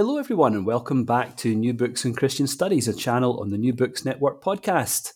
Hello, 0.00 0.16
everyone, 0.16 0.54
and 0.54 0.64
welcome 0.64 1.04
back 1.04 1.36
to 1.36 1.54
New 1.54 1.74
Books 1.74 2.06
and 2.06 2.16
Christian 2.16 2.46
Studies, 2.46 2.88
a 2.88 2.94
channel 2.94 3.38
on 3.38 3.50
the 3.50 3.58
New 3.58 3.74
Books 3.74 4.02
Network 4.02 4.42
podcast. 4.42 5.12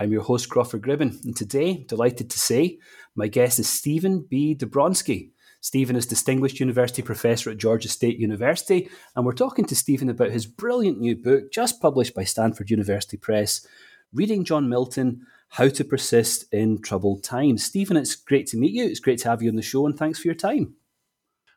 I'm 0.00 0.10
your 0.10 0.22
host, 0.22 0.48
Crawford 0.48 0.80
Gribben, 0.80 1.22
and 1.22 1.36
today, 1.36 1.84
delighted 1.86 2.30
to 2.30 2.38
say, 2.38 2.78
my 3.14 3.28
guest 3.28 3.58
is 3.58 3.68
Stephen 3.68 4.22
B. 4.22 4.54
Dobranski. 4.54 5.32
Stephen 5.60 5.96
is 5.96 6.06
Distinguished 6.06 6.60
University 6.60 7.02
Professor 7.02 7.50
at 7.50 7.58
Georgia 7.58 7.90
State 7.90 8.18
University, 8.18 8.88
and 9.14 9.26
we're 9.26 9.34
talking 9.34 9.66
to 9.66 9.76
Stephen 9.76 10.08
about 10.08 10.30
his 10.30 10.46
brilliant 10.46 10.98
new 10.98 11.14
book, 11.14 11.52
just 11.52 11.82
published 11.82 12.14
by 12.14 12.24
Stanford 12.24 12.70
University 12.70 13.18
Press, 13.18 13.66
Reading 14.14 14.46
John 14.46 14.66
Milton 14.66 15.26
How 15.50 15.68
to 15.68 15.84
Persist 15.84 16.46
in 16.54 16.80
Troubled 16.80 17.22
Times. 17.22 17.66
Stephen, 17.66 17.98
it's 17.98 18.16
great 18.16 18.46
to 18.46 18.56
meet 18.56 18.72
you. 18.72 18.86
It's 18.86 18.98
great 18.98 19.18
to 19.18 19.28
have 19.28 19.42
you 19.42 19.50
on 19.50 19.56
the 19.56 19.60
show, 19.60 19.84
and 19.84 19.94
thanks 19.94 20.18
for 20.18 20.28
your 20.28 20.34
time. 20.34 20.76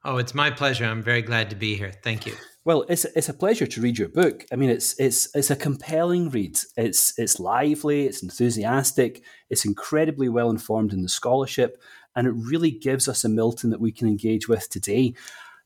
Oh, 0.07 0.17
it's 0.17 0.35
my 0.35 0.51
pleasure. 0.51 0.85
I'm 0.85 1.01
very 1.01 1.23
glad 1.23 1.49
to 1.49 1.55
be 1.55 1.75
here. 1.75 1.91
Thank 2.03 2.27
you. 2.27 2.35
Well, 2.63 2.85
it's 2.87 3.05
it's 3.15 3.29
a 3.29 3.33
pleasure 3.33 3.65
to 3.65 3.81
read 3.81 3.97
your 3.97 4.07
book. 4.07 4.45
I 4.51 4.55
mean, 4.55 4.69
it's 4.69 4.99
it's 4.99 5.27
it's 5.35 5.49
a 5.49 5.55
compelling 5.55 6.29
read. 6.29 6.59
It's 6.77 7.17
it's 7.17 7.39
lively, 7.39 8.05
it's 8.05 8.21
enthusiastic, 8.21 9.23
it's 9.49 9.65
incredibly 9.65 10.29
well 10.29 10.51
informed 10.51 10.93
in 10.93 11.01
the 11.01 11.09
scholarship, 11.09 11.81
and 12.15 12.27
it 12.27 12.33
really 12.35 12.69
gives 12.69 13.07
us 13.07 13.23
a 13.23 13.29
Milton 13.29 13.71
that 13.71 13.81
we 13.81 13.91
can 13.91 14.07
engage 14.07 14.47
with 14.47 14.69
today. 14.69 15.15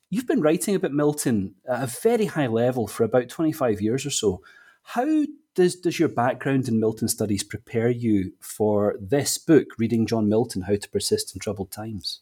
You've 0.09 0.27
been 0.27 0.41
writing 0.41 0.73
about 0.73 0.93
Milton 0.93 1.55
at 1.69 1.83
a 1.83 1.87
very 1.87 2.25
high 2.25 2.47
level 2.47 2.87
for 2.87 3.03
about 3.03 3.27
25 3.27 3.81
years 3.81 4.05
or 4.05 4.09
so. 4.09 4.41
How 4.81 5.25
does, 5.53 5.75
does 5.75 5.99
your 5.99 6.09
background 6.09 6.67
in 6.67 6.79
Milton 6.79 7.09
studies 7.09 7.43
prepare 7.43 7.89
you 7.89 8.33
for 8.39 8.95
this 8.99 9.37
book, 9.37 9.67
Reading 9.77 10.07
John 10.07 10.27
Milton 10.27 10.63
How 10.63 10.77
to 10.77 10.89
Persist 10.89 11.35
in 11.35 11.39
Troubled 11.39 11.71
Times? 11.71 12.21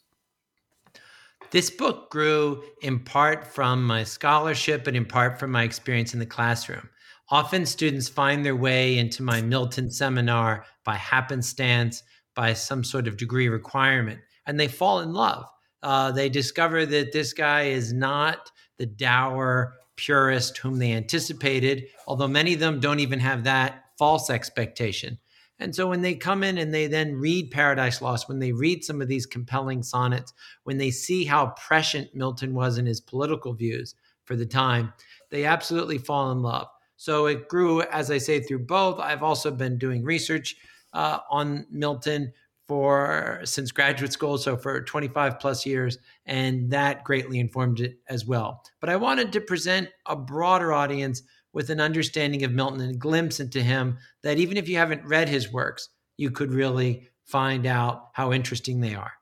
This 1.50 1.70
book 1.70 2.12
grew 2.12 2.62
in 2.82 3.00
part 3.00 3.48
from 3.48 3.86
my 3.86 4.04
scholarship 4.04 4.86
and 4.86 4.98
in 4.98 5.06
part 5.06 5.40
from 5.40 5.52
my 5.52 5.64
experience 5.64 6.14
in 6.14 6.20
the 6.20 6.26
classroom. 6.26 6.90
Often 7.30 7.66
students 7.66 8.10
find 8.10 8.46
their 8.46 8.56
way 8.56 8.98
into 8.98 9.24
my 9.24 9.42
Milton 9.42 9.90
seminar 9.90 10.66
by 10.84 10.96
happenstance, 10.96 12.04
by 12.36 12.54
some 12.54 12.84
sort 12.84 13.08
of 13.08 13.16
degree 13.16 13.48
requirement, 13.48 14.20
and 14.46 14.60
they 14.60 14.68
fall 14.68 15.00
in 15.00 15.14
love. 15.14 15.46
Uh, 15.84 16.12
they 16.12 16.28
discover 16.28 16.86
that 16.86 17.14
this 17.14 17.32
guy 17.32 17.64
is 17.64 17.94
not 17.94 18.52
the 18.78 18.86
dour 18.86 19.74
purist 19.96 20.58
whom 20.58 20.78
they 20.78 20.92
anticipated, 20.92 21.86
although 22.08 22.28
many 22.28 22.54
of 22.54 22.60
them 22.60 22.80
don't 22.80 23.00
even 23.00 23.20
have 23.20 23.46
that 23.46 23.86
false 23.98 24.30
expectation. 24.30 25.18
And 25.60 25.74
so 25.74 25.88
when 25.88 26.02
they 26.02 26.16
come 26.16 26.44
in 26.44 26.58
and 26.58 26.74
they 26.74 26.88
then 26.88 27.16
read 27.16 27.52
Paradise 27.52 28.02
Lost, 28.02 28.30
when 28.30 28.40
they 28.40 28.52
read 28.52 28.84
some 28.84 29.02
of 29.02 29.08
these 29.08 29.26
compelling 29.26 29.82
sonnets, 29.82 30.34
when 30.64 30.78
they 30.78 30.92
see 30.92 31.26
how 31.26 31.54
prescient 31.58 32.14
Milton 32.14 32.54
was 32.54 32.78
in 32.78 32.86
his 32.86 33.02
political 33.02 33.54
views 33.54 33.96
for 34.26 34.36
the 34.36 34.46
time, 34.46 34.94
they 35.32 35.46
absolutely 35.46 35.98
fall 35.98 36.32
in 36.32 36.42
love. 36.42 36.68
So 36.96 37.28
it 37.28 37.48
grew, 37.48 37.82
as 37.84 38.12
I 38.12 38.18
say, 38.18 38.40
through 38.40 38.66
both. 38.66 39.00
I've 39.00 39.24
also 39.24 39.52
been 39.52 39.78
doing 39.78 40.04
research 40.04 40.56
uh, 40.94 41.20
on 41.30 41.66
Milton 41.72 42.34
for 42.68 43.40
since 43.46 43.72
graduate 43.72 44.12
school, 44.12 44.38
so 44.38 44.58
for 44.58 44.82
25 44.82 45.40
plus 45.40 45.66
years, 45.66 45.98
and 46.26 46.70
that 46.72 47.04
greatly 47.06 47.40
informed 47.40 47.80
it 47.80 47.98
as 48.10 48.26
well. 48.26 48.62
But 48.82 48.90
I 48.90 48.98
wanted 48.98 49.32
to 49.34 49.42
present 49.42 49.90
a 50.06 50.18
broader 50.18 50.74
audience 50.74 51.22
with 51.54 51.70
an 51.70 51.80
understanding 51.80 52.44
of 52.44 52.52
Milton 52.52 52.82
and 52.82 52.96
a 52.96 52.98
glimpse 52.98 53.40
into 53.40 53.62
him 53.62 53.98
that 54.24 54.38
even 54.38 54.58
if 54.58 54.68
you 54.68 54.78
haven't 54.78 55.06
read 55.06 55.30
his 55.30 55.52
works, 55.52 55.90
you 56.18 56.32
could 56.32 56.52
really 56.52 57.10
find 57.26 57.66
out 57.66 58.10
how 58.14 58.34
interesting 58.34 58.82
they 58.82 58.96
are. 58.96 59.14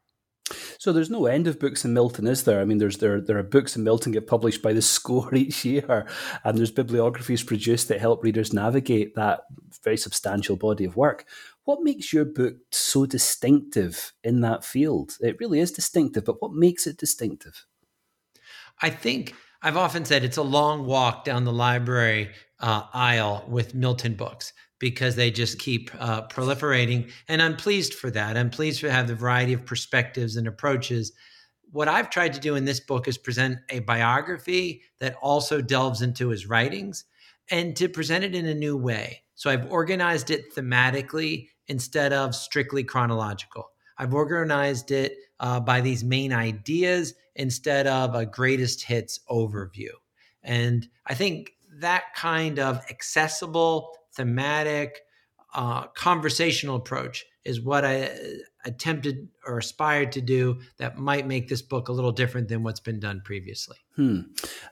So 0.77 0.93
there's 0.93 1.09
no 1.09 1.25
end 1.25 1.47
of 1.47 1.59
books 1.59 1.83
in 1.85 1.93
Milton, 1.93 2.27
is 2.27 2.43
there? 2.43 2.61
I 2.61 2.65
mean, 2.65 2.77
there's 2.77 2.97
there 2.97 3.19
there 3.19 3.37
are 3.39 3.43
books 3.43 3.75
in 3.75 3.83
Milton 3.83 4.11
get 4.11 4.27
published 4.27 4.61
by 4.61 4.73
the 4.73 4.81
score 4.95 5.33
each 5.33 5.65
year, 5.65 6.05
and 6.43 6.57
there's 6.57 6.71
bibliographies 6.71 7.43
produced 7.43 7.87
that 7.87 7.99
help 7.99 8.23
readers 8.23 8.53
navigate 8.53 9.15
that 9.15 9.41
very 9.83 9.97
substantial 9.97 10.55
body 10.55 10.85
of 10.85 10.95
work. 10.95 11.25
What 11.63 11.81
makes 11.81 12.13
your 12.13 12.25
book 12.25 12.57
so 12.71 13.07
distinctive 13.07 14.13
in 14.23 14.41
that 14.41 14.63
field? 14.63 15.17
It 15.19 15.37
really 15.39 15.59
is 15.59 15.71
distinctive, 15.71 16.25
but 16.25 16.41
what 16.41 16.53
makes 16.53 16.85
it 16.85 16.97
distinctive? 16.97 17.65
I 18.81 18.91
think 18.91 19.33
I've 19.65 19.77
often 19.77 20.05
said 20.05 20.23
it's 20.23 20.37
a 20.37 20.43
long 20.43 20.85
walk 20.85 21.23
down 21.23 21.43
the 21.43 21.51
library 21.51 22.29
uh, 22.59 22.83
aisle 22.93 23.43
with 23.47 23.73
Milton 23.73 24.13
books 24.13 24.53
because 24.77 25.15
they 25.15 25.31
just 25.31 25.57
keep 25.57 25.89
uh, 25.97 26.27
proliferating. 26.27 27.11
And 27.27 27.41
I'm 27.41 27.55
pleased 27.55 27.95
for 27.95 28.11
that. 28.11 28.37
I'm 28.37 28.51
pleased 28.51 28.81
to 28.81 28.91
have 28.91 29.07
the 29.07 29.15
variety 29.15 29.53
of 29.53 29.65
perspectives 29.65 30.35
and 30.35 30.47
approaches. 30.47 31.13
What 31.71 31.87
I've 31.87 32.11
tried 32.11 32.33
to 32.33 32.39
do 32.39 32.53
in 32.53 32.65
this 32.65 32.79
book 32.79 33.07
is 33.07 33.17
present 33.17 33.57
a 33.71 33.79
biography 33.79 34.83
that 34.99 35.15
also 35.19 35.61
delves 35.61 36.03
into 36.03 36.29
his 36.29 36.45
writings 36.45 37.03
and 37.49 37.75
to 37.77 37.89
present 37.89 38.23
it 38.23 38.35
in 38.35 38.45
a 38.45 38.53
new 38.53 38.77
way. 38.77 39.23
So 39.33 39.49
I've 39.49 39.71
organized 39.71 40.29
it 40.29 40.53
thematically 40.53 41.47
instead 41.67 42.13
of 42.13 42.35
strictly 42.35 42.83
chronological. 42.83 43.71
I've 43.97 44.13
organized 44.13 44.91
it 44.91 45.17
uh, 45.39 45.59
by 45.59 45.81
these 45.81 46.03
main 46.03 46.33
ideas 46.33 47.13
instead 47.35 47.87
of 47.87 48.15
a 48.15 48.25
greatest 48.25 48.83
hits 48.83 49.19
overview. 49.29 49.89
And 50.43 50.87
I 51.05 51.15
think 51.15 51.51
that 51.79 52.13
kind 52.15 52.59
of 52.59 52.79
accessible, 52.89 53.97
thematic, 54.13 55.01
uh, 55.53 55.87
conversational 55.87 56.75
approach 56.75 57.25
is 57.45 57.61
what 57.61 57.85
I 57.85 58.03
uh, 58.03 58.09
attempted 58.65 59.29
or 59.45 59.57
aspired 59.59 60.11
to 60.13 60.21
do 60.21 60.59
that 60.77 60.97
might 60.97 61.27
make 61.27 61.47
this 61.47 61.61
book 61.61 61.87
a 61.87 61.91
little 61.91 62.11
different 62.11 62.49
than 62.49 62.63
what's 62.63 62.79
been 62.79 62.99
done 62.99 63.21
previously. 63.23 63.77
Hmm. 63.95 64.21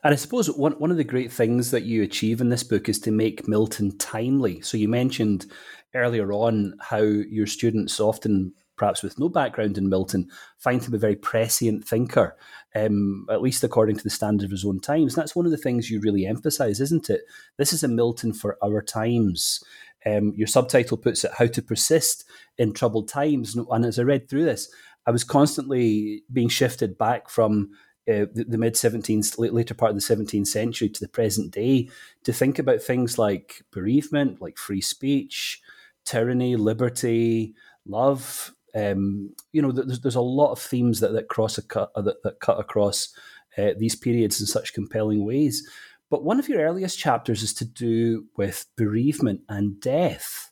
And 0.03 0.13
I 0.13 0.15
suppose 0.15 0.47
one, 0.47 0.73
one 0.73 0.91
of 0.91 0.97
the 0.97 1.03
great 1.03 1.31
things 1.31 1.71
that 1.71 1.83
you 1.83 2.03
achieve 2.03 2.41
in 2.41 2.49
this 2.49 2.63
book 2.63 2.89
is 2.89 2.99
to 3.01 3.11
make 3.11 3.47
Milton 3.47 3.97
timely. 3.97 4.61
So 4.61 4.77
you 4.77 4.89
mentioned 4.89 5.45
earlier 5.93 6.33
on 6.33 6.75
how 6.81 7.01
your 7.01 7.47
students 7.47 7.99
often 7.99 8.53
perhaps 8.83 9.01
with 9.01 9.17
no 9.17 9.29
background 9.29 9.77
in 9.77 9.87
Milton, 9.87 10.29
find 10.57 10.83
him 10.83 10.93
a 10.93 10.97
very 10.97 11.15
prescient 11.15 11.87
thinker, 11.87 12.35
um, 12.75 13.25
at 13.31 13.41
least 13.41 13.63
according 13.63 13.95
to 13.95 14.03
the 14.03 14.09
standard 14.09 14.43
of 14.43 14.51
his 14.51 14.65
own 14.65 14.77
times. 14.77 15.13
And 15.13 15.21
that's 15.21 15.37
one 15.37 15.45
of 15.45 15.53
the 15.53 15.57
things 15.57 15.89
you 15.89 16.01
really 16.01 16.25
emphasize, 16.25 16.81
isn't 16.81 17.09
it? 17.09 17.21
This 17.57 17.71
is 17.71 17.81
a 17.83 17.87
Milton 17.87 18.33
for 18.33 18.57
our 18.61 18.81
times. 18.81 19.63
Um, 20.05 20.33
your 20.35 20.47
subtitle 20.47 20.97
puts 20.97 21.23
it 21.23 21.31
How 21.37 21.45
to 21.45 21.61
Persist 21.61 22.25
in 22.57 22.73
Troubled 22.73 23.07
Times. 23.07 23.55
And 23.55 23.85
as 23.85 23.97
I 23.97 24.03
read 24.03 24.27
through 24.27 24.43
this, 24.43 24.69
I 25.07 25.11
was 25.11 25.23
constantly 25.23 26.23
being 26.33 26.49
shifted 26.49 26.97
back 26.97 27.29
from 27.29 27.69
uh, 28.05 28.27
the, 28.33 28.45
the 28.49 28.57
mid 28.57 28.73
17th, 28.73 29.39
later 29.39 29.73
part 29.73 29.91
of 29.91 29.95
the 29.95 30.15
17th 30.15 30.47
century 30.47 30.89
to 30.89 30.99
the 30.99 31.07
present 31.07 31.53
day 31.53 31.87
to 32.25 32.33
think 32.33 32.59
about 32.59 32.81
things 32.81 33.17
like 33.17 33.63
bereavement, 33.71 34.41
like 34.41 34.57
free 34.57 34.81
speech, 34.81 35.61
tyranny, 36.03 36.57
liberty, 36.57 37.55
love, 37.85 38.52
um, 38.75 39.33
you 39.51 39.61
know, 39.61 39.71
there's, 39.71 40.01
there's 40.01 40.15
a 40.15 40.21
lot 40.21 40.51
of 40.51 40.59
themes 40.59 40.99
that, 40.99 41.13
that 41.13 41.27
cross 41.27 41.57
a 41.57 41.61
cut 41.61 41.91
uh, 41.95 42.01
that, 42.01 42.23
that 42.23 42.39
cut 42.39 42.59
across 42.59 43.13
uh, 43.57 43.71
these 43.77 43.95
periods 43.95 44.41
in 44.41 44.47
such 44.47 44.73
compelling 44.73 45.25
ways. 45.25 45.67
But 46.09 46.23
one 46.23 46.39
of 46.39 46.49
your 46.49 46.61
earliest 46.61 46.97
chapters 46.97 47.43
is 47.43 47.53
to 47.55 47.65
do 47.65 48.25
with 48.35 48.65
bereavement 48.75 49.41
and 49.49 49.79
death. 49.79 50.51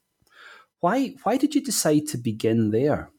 Why 0.80 1.16
why 1.24 1.38
did 1.38 1.54
you 1.56 1.62
decide 1.62 2.08
to 2.08 2.18
begin 2.18 2.72
there? 2.72 3.10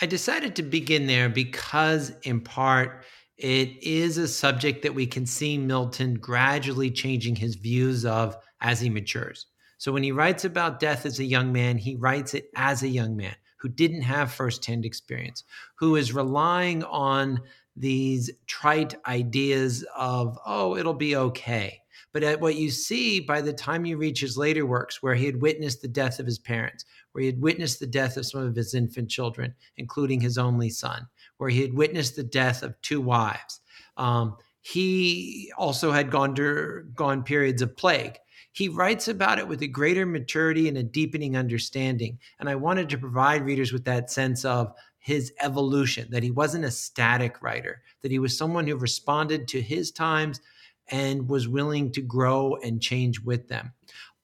I 0.00 0.06
decided 0.06 0.56
to 0.56 0.62
begin 0.62 1.06
there 1.06 1.28
because, 1.28 2.12
in 2.22 2.40
part, 2.40 3.04
it 3.36 3.82
is 3.82 4.18
a 4.18 4.28
subject 4.28 4.82
that 4.82 4.94
we 4.94 5.06
can 5.06 5.26
see 5.26 5.58
Milton 5.58 6.14
gradually 6.14 6.90
changing 6.90 7.36
his 7.36 7.54
views 7.54 8.04
of 8.04 8.36
as 8.60 8.80
he 8.80 8.90
matures. 8.90 9.46
So 9.78 9.92
when 9.92 10.02
he 10.02 10.12
writes 10.12 10.44
about 10.44 10.80
death 10.80 11.06
as 11.06 11.18
a 11.18 11.24
young 11.24 11.52
man, 11.52 11.78
he 11.78 11.96
writes 11.96 12.34
it 12.34 12.46
as 12.56 12.82
a 12.82 12.88
young 12.88 13.16
man 13.16 13.34
who 13.62 13.68
didn't 13.68 14.02
have 14.02 14.32
firsthand 14.32 14.84
experience, 14.84 15.44
who 15.76 15.94
is 15.94 16.12
relying 16.12 16.82
on 16.82 17.40
these 17.76 18.28
trite 18.48 18.96
ideas 19.06 19.84
of, 19.96 20.36
oh, 20.44 20.76
it'll 20.76 20.92
be 20.92 21.14
okay. 21.14 21.78
But 22.12 22.24
at 22.24 22.40
what 22.40 22.56
you 22.56 22.70
see 22.70 23.20
by 23.20 23.40
the 23.40 23.52
time 23.52 23.86
you 23.86 23.96
reach 23.96 24.20
his 24.20 24.36
later 24.36 24.66
works, 24.66 25.00
where 25.00 25.14
he 25.14 25.26
had 25.26 25.40
witnessed 25.40 25.80
the 25.80 25.88
death 25.88 26.18
of 26.18 26.26
his 26.26 26.40
parents, 26.40 26.84
where 27.12 27.22
he 27.22 27.26
had 27.26 27.40
witnessed 27.40 27.78
the 27.78 27.86
death 27.86 28.16
of 28.16 28.26
some 28.26 28.42
of 28.42 28.56
his 28.56 28.74
infant 28.74 29.08
children, 29.08 29.54
including 29.76 30.20
his 30.20 30.38
only 30.38 30.68
son, 30.68 31.06
where 31.38 31.48
he 31.48 31.62
had 31.62 31.72
witnessed 31.72 32.16
the 32.16 32.24
death 32.24 32.64
of 32.64 32.78
two 32.82 33.00
wives. 33.00 33.60
Um, 33.96 34.36
he 34.60 35.52
also 35.56 35.92
had 35.92 36.10
gone 36.10 36.34
to, 36.34 36.84
gone 36.94 37.22
periods 37.22 37.62
of 37.62 37.76
plague. 37.76 38.18
He 38.52 38.68
writes 38.68 39.08
about 39.08 39.38
it 39.38 39.48
with 39.48 39.62
a 39.62 39.66
greater 39.66 40.04
maturity 40.04 40.68
and 40.68 40.76
a 40.76 40.82
deepening 40.82 41.36
understanding. 41.36 42.18
And 42.38 42.48
I 42.48 42.54
wanted 42.54 42.88
to 42.90 42.98
provide 42.98 43.44
readers 43.44 43.72
with 43.72 43.84
that 43.84 44.10
sense 44.10 44.44
of 44.44 44.72
his 44.98 45.32
evolution, 45.40 46.08
that 46.10 46.22
he 46.22 46.30
wasn't 46.30 46.64
a 46.64 46.70
static 46.70 47.42
writer, 47.42 47.82
that 48.02 48.10
he 48.10 48.18
was 48.18 48.36
someone 48.36 48.66
who 48.66 48.76
responded 48.76 49.48
to 49.48 49.60
his 49.60 49.90
times 49.90 50.40
and 50.88 51.28
was 51.28 51.48
willing 51.48 51.90
to 51.92 52.02
grow 52.02 52.56
and 52.62 52.82
change 52.82 53.20
with 53.20 53.48
them. 53.48 53.72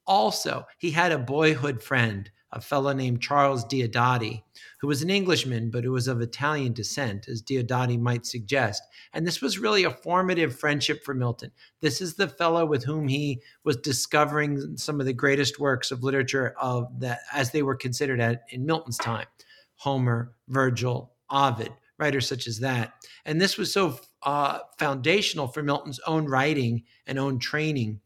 Also, 0.06 0.64
he 0.78 0.90
had 0.90 1.10
a 1.10 1.18
boyhood 1.18 1.82
friend, 1.82 2.30
a 2.52 2.60
fellow 2.60 2.92
named 2.92 3.20
Charles 3.20 3.64
Diodati, 3.64 4.42
who 4.80 4.86
was 4.86 5.02
an 5.02 5.10
Englishman, 5.10 5.70
but 5.70 5.84
who 5.84 5.92
was 5.92 6.08
of 6.08 6.20
Italian 6.20 6.72
descent, 6.72 7.28
as 7.28 7.42
Diodati 7.42 7.98
might 7.98 8.24
suggest. 8.24 8.82
And 9.12 9.26
this 9.26 9.40
was 9.40 9.58
really 9.58 9.84
a 9.84 9.90
formative 9.90 10.58
friendship 10.58 11.04
for 11.04 11.14
Milton. 11.14 11.50
This 11.80 12.00
is 12.00 12.14
the 12.14 12.28
fellow 12.28 12.64
with 12.64 12.84
whom 12.84 13.08
he 13.08 13.42
was 13.64 13.76
discovering 13.76 14.76
some 14.76 15.00
of 15.00 15.06
the 15.06 15.12
greatest 15.12 15.58
works 15.58 15.90
of 15.90 16.02
literature 16.02 16.54
of 16.60 17.00
that 17.00 17.20
as 17.32 17.50
they 17.50 17.62
were 17.62 17.76
considered 17.76 18.20
at 18.20 18.44
in 18.48 18.64
Milton's 18.64 18.98
time. 18.98 19.26
Homer, 19.76 20.32
Virgil, 20.48 21.12
Ovid, 21.30 21.72
writers 21.98 22.26
such 22.26 22.46
as 22.46 22.60
that. 22.60 22.94
And 23.24 23.40
this 23.40 23.58
was 23.58 23.72
so 23.72 24.00
uh, 24.22 24.60
foundational 24.78 25.48
for 25.48 25.62
Milton's 25.62 26.00
own 26.06 26.26
writing 26.26 26.84
and 27.06 27.18
own 27.18 27.38
training 27.38 28.00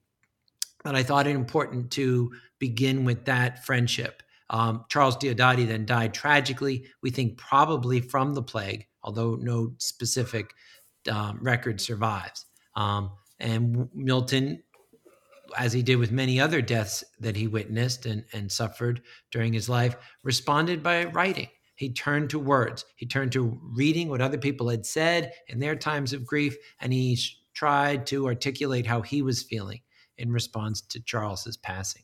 that 0.85 0.95
I 0.95 1.03
thought 1.03 1.27
it 1.27 1.37
important 1.37 1.91
to 1.93 2.33
begin 2.59 3.05
with 3.05 3.25
that 3.27 3.65
friendship. 3.65 4.23
Um, 4.51 4.85
Charles 4.89 5.17
Diodati 5.17 5.67
then 5.67 5.87
died 5.87 6.15
tragically, 6.15 6.87
we 7.03 7.11
think 7.11 7.39
probably 7.39 8.01
from 8.01 8.35
the 8.35 8.43
plague, 8.43 8.87
although 9.03 9.35
no 9.37 9.75
specific 9.79 10.53
um, 11.11 11.39
record 11.43 11.81
survives. 11.81 12.47
Um, 12.77 13.13
and 13.41 13.89
Milton, 13.95 14.63
as 15.57 15.73
he 15.73 15.83
did 15.83 15.97
with 15.97 16.13
many 16.13 16.41
other 16.41 16.63
deaths 16.63 17.03
that 17.21 17.37
he 17.37 17.47
witnessed 17.47 18.07
and, 18.07 18.25
and 18.33 18.51
suffered 18.51 19.03
during 19.31 19.53
his 19.53 19.69
life, 19.69 19.97
responded 20.23 20.83
by 20.83 21.05
writing. 21.07 21.49
He 21.75 21.93
turned 21.93 22.31
to 22.31 22.39
words. 22.39 22.85
He 22.97 23.07
turned 23.07 23.33
to 23.33 23.59
reading 23.75 24.09
what 24.09 24.21
other 24.21 24.39
people 24.39 24.69
had 24.69 24.87
said 24.87 25.33
in 25.49 25.59
their 25.59 25.75
times 25.75 26.13
of 26.13 26.27
grief, 26.27 26.57
and 26.81 26.93
he 26.93 27.19
tried 27.55 28.07
to 28.07 28.27
articulate 28.27 28.87
how 28.87 29.03
he 29.03 29.23
was 29.23 29.43
feeling 29.43 29.81
in 30.17 30.31
response 30.31 30.81
to 30.81 31.03
Charles's 31.03 31.57
passing. 31.57 32.03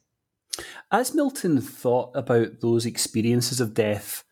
As 0.91 1.15
Milton 1.15 1.61
thought 1.61 2.11
about 2.15 2.61
those 2.61 2.87
experiences 2.87 3.61
of 3.61 3.75
death, 3.75 4.25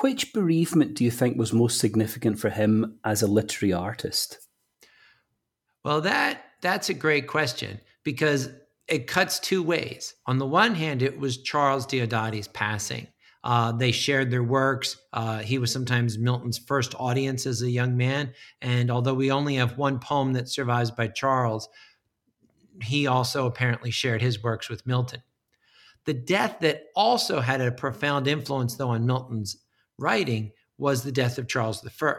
which 0.00 0.32
bereavement 0.32 0.94
do 0.94 1.04
you 1.04 1.10
think 1.10 1.38
was 1.38 1.52
most 1.52 1.78
significant 1.78 2.38
for 2.38 2.50
him 2.50 2.98
as 3.04 3.22
a 3.22 3.26
literary 3.26 3.72
artist? 3.72 4.38
Well, 5.84 6.00
that 6.02 6.42
that's 6.60 6.88
a 6.88 6.94
great 6.94 7.26
question 7.26 7.80
because 8.02 8.50
it 8.88 9.06
cuts 9.06 9.38
two 9.38 9.62
ways. 9.62 10.14
On 10.26 10.38
the 10.38 10.46
one 10.46 10.74
hand, 10.74 11.02
it 11.02 11.18
was 11.18 11.42
Charles 11.42 11.86
Diodati's 11.86 12.48
passing. 12.48 13.06
Uh, 13.44 13.72
they 13.72 13.92
shared 13.92 14.30
their 14.30 14.42
works. 14.42 14.96
Uh, 15.12 15.38
he 15.38 15.58
was 15.58 15.72
sometimes 15.72 16.18
Milton's 16.18 16.58
first 16.58 16.94
audience 16.98 17.46
as 17.46 17.62
a 17.62 17.70
young 17.70 17.96
man. 17.96 18.32
And 18.60 18.90
although 18.90 19.14
we 19.14 19.30
only 19.30 19.54
have 19.54 19.78
one 19.78 20.00
poem 20.00 20.32
that 20.32 20.48
survives 20.48 20.90
by 20.90 21.08
Charles, 21.08 21.68
he 22.82 23.06
also 23.06 23.46
apparently 23.46 23.90
shared 23.90 24.22
his 24.22 24.42
works 24.42 24.68
with 24.68 24.86
Milton. 24.86 25.22
The 26.08 26.14
death 26.14 26.60
that 26.60 26.84
also 26.96 27.38
had 27.38 27.60
a 27.60 27.70
profound 27.70 28.28
influence, 28.28 28.76
though, 28.76 28.88
on 28.88 29.04
Milton's 29.04 29.58
writing 29.98 30.52
was 30.78 31.02
the 31.02 31.12
death 31.12 31.36
of 31.36 31.48
Charles 31.48 31.86
I. 31.86 32.12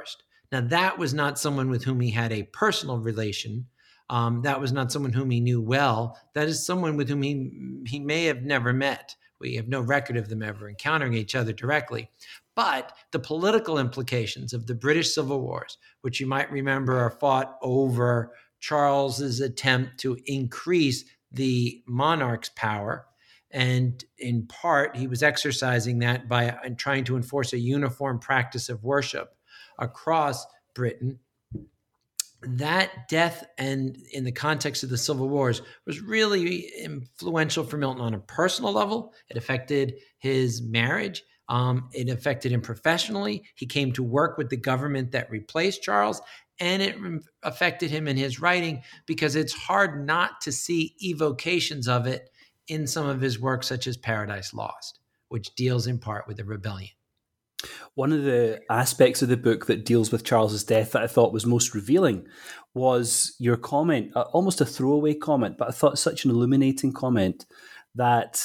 Now, 0.51 0.61
that 0.61 0.99
was 0.99 1.15
not 1.15 1.39
someone 1.39 1.71
with 1.71 1.83
whom 1.83 1.99
he 1.99 2.11
had 2.11 2.31
a 2.31 2.43
personal 2.43 2.99
relation. 2.99 3.65
Um, 4.11 4.43
that 4.43 4.61
was 4.61 4.71
not 4.71 4.91
someone 4.91 5.11
whom 5.11 5.31
he 5.31 5.39
knew 5.39 5.59
well. 5.59 6.19
That 6.35 6.47
is 6.47 6.63
someone 6.63 6.97
with 6.97 7.09
whom 7.09 7.23
he, 7.23 7.81
he 7.87 7.99
may 7.99 8.25
have 8.25 8.43
never 8.43 8.73
met. 8.73 9.15
We 9.39 9.55
have 9.55 9.67
no 9.67 9.81
record 9.81 10.17
of 10.17 10.29
them 10.29 10.43
ever 10.43 10.69
encountering 10.69 11.15
each 11.15 11.33
other 11.33 11.51
directly. 11.51 12.11
But 12.55 12.93
the 13.11 13.17
political 13.17 13.79
implications 13.79 14.53
of 14.53 14.67
the 14.67 14.75
British 14.75 15.15
Civil 15.15 15.41
Wars, 15.41 15.79
which 16.01 16.19
you 16.19 16.27
might 16.27 16.51
remember 16.51 16.95
are 16.99 17.17
fought 17.19 17.57
over 17.63 18.33
Charles's 18.59 19.39
attempt 19.39 19.97
to 20.01 20.15
increase 20.27 21.05
the 21.31 21.81
monarch's 21.87 22.49
power. 22.49 23.07
And 23.51 24.03
in 24.17 24.47
part, 24.47 24.95
he 24.95 25.07
was 25.07 25.23
exercising 25.23 25.99
that 25.99 26.29
by 26.29 26.49
uh, 26.49 26.69
trying 26.77 27.03
to 27.05 27.15
enforce 27.15 27.53
a 27.53 27.59
uniform 27.59 28.19
practice 28.19 28.69
of 28.69 28.83
worship 28.83 29.35
across 29.77 30.45
Britain. 30.75 31.19
That 32.41 33.09
death 33.09 33.45
and 33.57 33.97
in 34.13 34.23
the 34.23 34.31
context 34.31 34.83
of 34.83 34.89
the 34.89 34.97
civil 34.97 35.27
wars 35.27 35.61
was 35.85 35.99
really 35.99 36.69
influential 36.81 37.65
for 37.65 37.77
milton 37.77 38.01
on 38.01 38.13
a 38.13 38.19
personal 38.19 38.71
level. 38.71 39.13
It 39.29 39.35
affected 39.35 39.95
his 40.19 40.61
marriage 40.61 41.23
um, 41.49 41.89
it 41.93 42.09
affected 42.09 42.51
him 42.51 42.61
professionally. 42.61 43.43
He 43.55 43.65
came 43.65 43.91
to 43.93 44.03
work 44.03 44.37
with 44.37 44.49
the 44.49 44.57
government 44.57 45.11
that 45.11 45.31
replaced 45.31 45.81
charles 45.83 46.21
and 46.59 46.81
it 46.81 46.95
affected 47.41 47.89
him 47.89 48.07
in 48.07 48.17
his 48.17 48.39
writing 48.39 48.83
because 49.05 49.35
it's 49.35 49.53
hard 49.53 50.05
not 50.05 50.41
to 50.41 50.51
see 50.51 50.95
evocations 51.01 51.87
of 51.87 52.05
it 52.05 52.29
in 52.69 52.87
some 52.87 53.07
of 53.07 53.21
his 53.21 53.39
works 53.39 53.67
such 53.67 53.87
as 53.87 53.97
paradise 53.97 54.53
lost 54.53 54.99
which 55.29 55.55
deals 55.55 55.87
in 55.87 55.97
part 55.97 56.27
with 56.27 56.37
the 56.37 56.43
rebellion. 56.43 56.89
One 57.95 58.13
of 58.13 58.23
the 58.23 58.61
aspects 58.69 59.21
of 59.21 59.29
the 59.29 59.37
book 59.37 59.65
that 59.65 59.85
deals 59.85 60.11
with 60.11 60.23
Charles's 60.23 60.63
death 60.63 60.93
that 60.93 61.03
I 61.03 61.07
thought 61.07 61.33
was 61.33 61.45
most 61.45 61.73
revealing 61.73 62.25
was 62.73 63.35
your 63.39 63.57
comment, 63.57 64.11
uh, 64.15 64.21
almost 64.31 64.61
a 64.61 64.65
throwaway 64.65 65.13
comment, 65.13 65.57
but 65.57 65.67
I 65.67 65.71
thought 65.71 65.99
such 65.99 66.23
an 66.23 66.31
illuminating 66.31 66.93
comment 66.93 67.45
that 67.95 68.41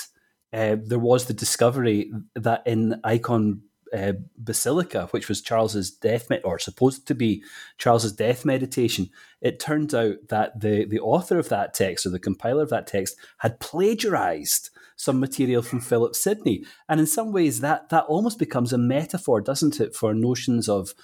uh, 0.52 0.76
there 0.84 0.98
was 0.98 1.26
the 1.26 1.34
discovery 1.34 2.10
that 2.34 2.62
in 2.66 3.00
Eikon 3.04 3.62
uh, 3.94 4.12
Basilike, 4.42 5.12
which 5.12 5.28
was 5.28 5.40
Charles's 5.40 5.90
death, 5.90 6.28
me- 6.28 6.40
or 6.44 6.58
supposed 6.58 7.06
to 7.06 7.14
be 7.14 7.42
Charles's 7.78 8.12
death 8.12 8.44
meditation, 8.44 9.08
it 9.40 9.60
turns 9.60 9.94
out 9.94 10.16
that 10.28 10.60
the 10.60 10.84
the 10.84 11.00
author 11.00 11.38
of 11.38 11.48
that 11.48 11.74
text 11.74 12.04
or 12.04 12.10
the 12.10 12.18
compiler 12.18 12.62
of 12.62 12.70
that 12.70 12.86
text 12.86 13.16
had 13.38 13.60
plagiarized 13.60 14.70
some 14.96 15.20
material 15.20 15.62
from 15.62 15.80
Philip 15.80 16.14
Sidney. 16.14 16.64
And 16.88 17.00
in 17.00 17.06
some 17.06 17.32
ways, 17.32 17.60
that, 17.60 17.88
that 17.88 18.04
almost 18.04 18.38
becomes 18.38 18.72
a 18.72 18.78
metaphor, 18.78 19.40
doesn't 19.40 19.80
it, 19.80 19.94
for 19.94 20.14
notions 20.14 20.68
of 20.68 20.94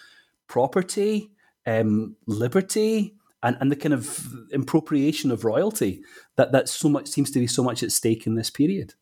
property, 0.49 1.31
um, 1.67 2.17
liberty, 2.27 3.17
and, 3.43 3.57
and 3.61 3.71
the 3.71 3.77
kind 3.77 3.95
of 3.95 4.27
appropriation 4.53 5.31
of 5.31 5.45
royalty 5.45 6.03
that, 6.37 6.53
that 6.53 6.69
so 6.69 6.89
much 6.89 7.09
seems 7.09 7.31
to 7.31 7.39
be 7.39 7.47
so 7.47 7.63
much 7.63 7.83
at 7.83 7.93
stake 7.93 8.27
in 8.27 8.35
this 8.35 8.51
period. 8.51 8.95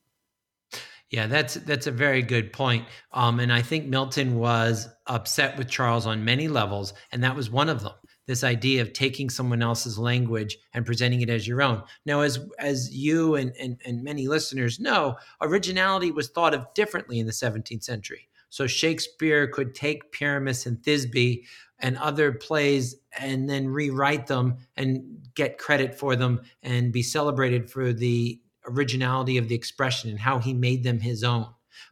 Yeah, 1.11 1.27
that's 1.27 1.55
that's 1.55 1.87
a 1.87 1.93
very 1.93 2.23
good 2.23 2.53
point. 2.53 2.85
Um, 3.13 3.41
and 3.41 3.53
I 3.53 3.63
think 3.63 3.87
Milton 3.87 4.37
was 4.37 4.89
upset 5.07 5.57
with 5.57 5.69
Charles 5.69 6.07
on 6.07 6.25
many 6.25 6.49
levels, 6.49 6.93
and 7.13 7.25
that 7.25 7.35
was 7.35 7.51
one 7.51 7.69
of 7.69 7.83
them 7.83 7.95
this 8.29 8.45
idea 8.45 8.83
of 8.83 8.93
taking 8.93 9.31
someone 9.31 9.63
else's 9.63 9.99
language 9.99 10.59
and 10.75 10.85
presenting 10.85 11.23
it 11.23 11.31
as 11.31 11.49
your 11.49 11.63
own. 11.63 11.83
Now, 12.05 12.21
as 12.21 12.39
as 12.59 12.95
you 12.95 13.35
and, 13.35 13.53
and, 13.59 13.81
and 13.85 14.05
many 14.05 14.29
listeners 14.29 14.79
know, 14.79 15.17
originality 15.41 16.13
was 16.13 16.29
thought 16.29 16.55
of 16.55 16.73
differently 16.75 17.19
in 17.19 17.27
the 17.27 17.33
17th 17.33 17.83
century. 17.83 18.29
So 18.51 18.67
Shakespeare 18.67 19.47
could 19.49 19.75
take 19.75 20.13
Pyramus 20.13 20.67
and 20.67 20.77
Thisbe 20.79 21.43
and 21.81 21.97
other 21.97 22.33
plays 22.33 22.97
and 23.19 23.49
then 23.49 23.67
rewrite 23.69 24.27
them 24.27 24.59
and 24.77 25.27
get 25.35 25.59
credit 25.59 25.95
for 25.95 26.15
them 26.15 26.43
and 26.63 26.93
be 26.93 27.03
celebrated 27.03 27.71
for 27.71 27.93
the 27.95 28.41
originality 28.69 29.39
of 29.39 29.49
the 29.49 29.55
expression 29.55 30.11
and 30.11 30.19
how 30.19 30.39
he 30.39 30.55
made 30.55 30.85
them 30.85 31.01
his 31.01 31.25
own. 31.25 31.47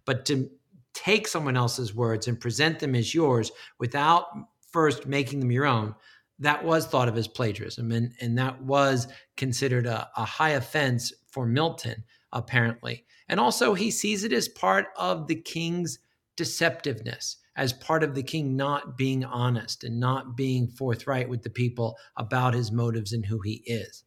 But 0.04 0.24
to 0.26 0.50
take 0.94 1.28
someone 1.28 1.56
else's 1.56 1.94
words 1.94 2.26
and 2.28 2.40
present 2.40 2.78
them 2.78 2.94
as 2.94 3.14
yours 3.14 3.52
without 3.78 4.26
first 4.72 5.06
making 5.06 5.40
them 5.40 5.52
your 5.52 5.66
own, 5.66 5.94
that 6.38 6.64
was 6.64 6.86
thought 6.86 7.08
of 7.08 7.16
as 7.16 7.28
plagiarism, 7.28 7.92
and, 7.92 8.12
and 8.20 8.36
that 8.38 8.62
was 8.62 9.08
considered 9.36 9.86
a, 9.86 10.08
a 10.16 10.24
high 10.24 10.50
offense 10.50 11.12
for 11.30 11.46
Milton, 11.46 12.04
apparently. 12.32 13.04
And 13.28 13.40
also, 13.40 13.74
he 13.74 13.90
sees 13.90 14.22
it 14.24 14.32
as 14.32 14.48
part 14.48 14.86
of 14.96 15.26
the 15.26 15.34
king's 15.34 15.98
deceptiveness, 16.36 17.36
as 17.56 17.72
part 17.72 18.02
of 18.02 18.14
the 18.14 18.22
king 18.22 18.56
not 18.56 18.98
being 18.98 19.24
honest 19.24 19.82
and 19.82 19.98
not 19.98 20.36
being 20.36 20.68
forthright 20.68 21.28
with 21.28 21.42
the 21.42 21.50
people 21.50 21.96
about 22.16 22.54
his 22.54 22.70
motives 22.70 23.12
and 23.12 23.24
who 23.24 23.40
he 23.40 23.62
is. 23.66 24.04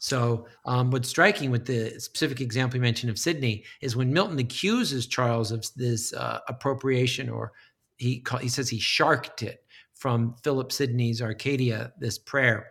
So, 0.00 0.46
um, 0.64 0.90
what's 0.90 1.08
striking 1.08 1.50
with 1.50 1.66
the 1.66 1.98
specific 1.98 2.40
example 2.40 2.76
you 2.76 2.82
mentioned 2.82 3.10
of 3.10 3.18
Sidney 3.18 3.64
is 3.80 3.96
when 3.96 4.12
Milton 4.12 4.38
accuses 4.38 5.06
Charles 5.06 5.50
of 5.50 5.66
this 5.74 6.12
uh, 6.12 6.38
appropriation, 6.48 7.28
or 7.28 7.52
he 7.96 8.24
he 8.40 8.48
says 8.48 8.68
he 8.68 8.78
sharked 8.78 9.42
it 9.42 9.64
from 9.94 10.36
Philip 10.44 10.70
Sidney's 10.70 11.20
Arcadia, 11.20 11.92
this 11.98 12.18
prayer. 12.18 12.68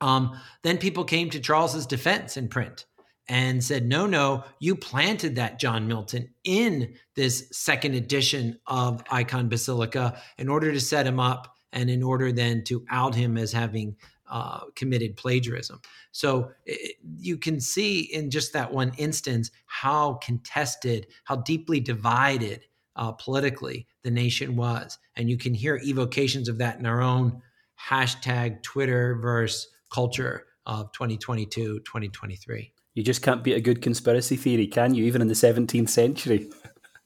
Um, 0.00 0.38
then 0.62 0.78
people 0.78 1.04
came 1.04 1.30
to 1.30 1.40
Charles's 1.40 1.86
defense 1.86 2.36
in 2.36 2.48
print 2.48 2.86
and 3.28 3.62
said, 3.62 3.86
no, 3.86 4.06
no, 4.06 4.44
you 4.60 4.76
planted 4.76 5.34
that 5.34 5.58
John 5.58 5.88
Milton 5.88 6.28
in 6.44 6.94
this 7.16 7.48
second 7.50 7.94
edition 7.94 8.58
of 8.66 9.02
Eikon 9.10 9.48
Basilike 9.48 10.16
in 10.38 10.48
order 10.48 10.72
to 10.72 10.80
set 10.80 11.06
him 11.06 11.18
up 11.18 11.56
and 11.72 11.90
in 11.90 12.02
order 12.02 12.30
then 12.30 12.62
to 12.64 12.84
out 12.90 13.14
him 13.14 13.36
as 13.36 13.52
having 13.52 13.96
uh, 14.28 14.60
committed 14.74 15.16
plagiarism. 15.16 15.80
So 16.12 16.50
it, 16.64 16.96
you 17.18 17.36
can 17.36 17.60
see 17.60 18.00
in 18.00 18.30
just 18.30 18.52
that 18.52 18.72
one 18.72 18.92
instance 18.96 19.50
how 19.66 20.14
contested, 20.14 21.06
how 21.24 21.36
deeply 21.36 21.80
divided 21.80 22.64
uh, 22.96 23.12
politically 23.12 23.86
the 24.02 24.10
nation 24.10 24.56
was. 24.56 24.98
And 25.16 25.30
you 25.30 25.36
can 25.36 25.54
hear 25.54 25.80
evocations 25.84 26.48
of 26.48 26.58
that 26.58 26.78
in 26.78 26.86
our 26.86 27.02
own 27.02 27.42
hashtag 27.88 28.62
Twitter 28.62 29.16
verse 29.16 29.68
culture 29.90 30.46
of 30.64 30.92
2022, 30.92 31.80
2023. 31.80 32.72
You 32.94 33.02
just 33.02 33.22
can't 33.22 33.44
beat 33.44 33.54
a 33.54 33.60
good 33.60 33.82
conspiracy 33.82 34.36
theory, 34.36 34.66
can 34.66 34.94
you? 34.94 35.04
Even 35.04 35.20
in 35.20 35.28
the 35.28 35.34
17th 35.34 35.90
century. 35.90 36.50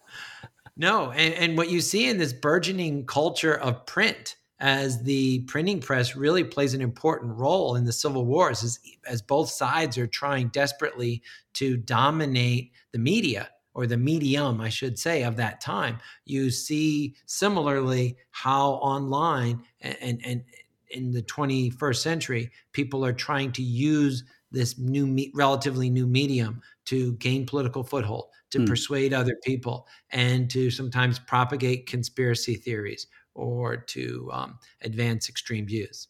no, 0.77 1.11
and, 1.11 1.35
and 1.35 1.59
what 1.59 1.69
you 1.69 1.81
see 1.81 2.09
in 2.09 2.19
this 2.19 2.33
burgeoning 2.33 3.07
culture 3.07 3.55
of 3.55 3.85
print 3.87 4.37
as 4.61 5.03
the 5.03 5.41
printing 5.41 5.81
press 5.81 6.15
really 6.15 6.45
plays 6.45 6.75
an 6.75 6.83
important 6.83 7.37
role 7.37 7.77
in 7.77 7.85
the 7.85 7.93
civil 7.93 8.27
wars 8.27 8.63
as, 8.63 8.79
as 9.07 9.23
both 9.23 9.49
sides 9.49 9.97
are 9.97 10.07
trying 10.07 10.49
desperately 10.49 11.23
to 11.55 11.77
dominate 11.79 12.73
the 12.93 12.99
media 12.99 13.49
or 13.75 13.87
the 13.87 13.97
medium 13.97 14.61
i 14.61 14.69
should 14.69 14.99
say 14.99 15.23
of 15.23 15.37
that 15.37 15.61
time 15.61 15.99
you 16.25 16.51
see 16.51 17.15
similarly 17.27 18.17
how 18.31 18.73
online 18.75 19.63
and, 19.81 19.97
and, 20.01 20.21
and 20.25 20.45
in 20.91 21.11
the 21.13 21.23
21st 21.23 21.97
century 21.97 22.51
people 22.73 23.05
are 23.05 23.13
trying 23.13 23.53
to 23.53 23.63
use 23.63 24.25
this 24.53 24.79
new 24.79 25.31
relatively 25.35 25.89
new 25.89 26.07
medium 26.07 26.61
to 26.85 27.13
gain 27.15 27.47
political 27.47 27.85
foothold 27.85 28.27
to 28.51 28.59
mm. 28.59 28.67
persuade 28.67 29.15
other 29.15 29.37
people 29.45 29.87
and 30.11 30.51
to 30.51 30.71
sometimes 30.71 31.21
propagate 31.21 31.87
conspiracy 31.87 32.57
theories 32.57 33.07
or 33.35 33.77
to 33.77 34.29
um, 34.33 34.59
advance 34.83 35.29
extreme 35.29 35.67
views 35.67 36.09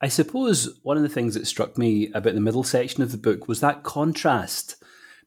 i 0.00 0.08
suppose 0.08 0.78
one 0.82 0.96
of 0.96 1.02
the 1.02 1.08
things 1.08 1.34
that 1.34 1.46
struck 1.46 1.76
me 1.78 2.10
about 2.14 2.34
the 2.34 2.40
middle 2.40 2.64
section 2.64 3.02
of 3.02 3.12
the 3.12 3.18
book 3.18 3.48
was 3.48 3.60
that 3.60 3.82
contrast 3.82 4.76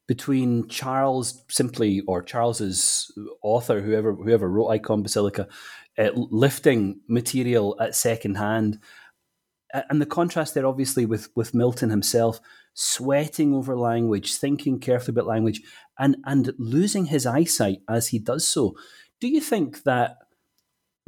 between 0.06 0.66
Charles 0.68 1.44
simply 1.50 2.00
or 2.06 2.22
Charles's 2.22 3.12
author, 3.42 3.82
whoever 3.82 4.14
whoever 4.14 4.48
wrote 4.48 4.68
Eikon 4.70 5.04
Basilike, 5.04 5.46
uh, 5.98 6.10
lifting 6.14 7.00
material 7.06 7.76
at 7.78 7.94
second 7.94 8.36
hand 8.36 8.78
and 9.72 10.00
the 10.00 10.06
contrast 10.06 10.54
there, 10.54 10.66
obviously, 10.66 11.04
with 11.06 11.28
with 11.34 11.54
Milton 11.54 11.90
himself 11.90 12.40
sweating 12.74 13.54
over 13.54 13.76
language, 13.76 14.36
thinking 14.36 14.78
carefully 14.78 15.14
about 15.14 15.26
language, 15.26 15.60
and 15.98 16.16
and 16.24 16.52
losing 16.58 17.06
his 17.06 17.26
eyesight 17.26 17.78
as 17.88 18.08
he 18.08 18.18
does 18.18 18.46
so. 18.46 18.74
Do 19.20 19.28
you 19.28 19.40
think 19.40 19.82
that 19.82 20.18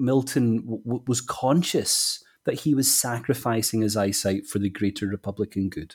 Milton 0.00 0.64
w- 0.64 1.02
was 1.06 1.20
conscious 1.20 2.22
that 2.44 2.60
he 2.60 2.74
was 2.74 2.92
sacrificing 2.92 3.82
his 3.82 3.96
eyesight 3.96 4.46
for 4.46 4.58
the 4.58 4.70
greater 4.70 5.06
Republican 5.06 5.68
good? 5.68 5.94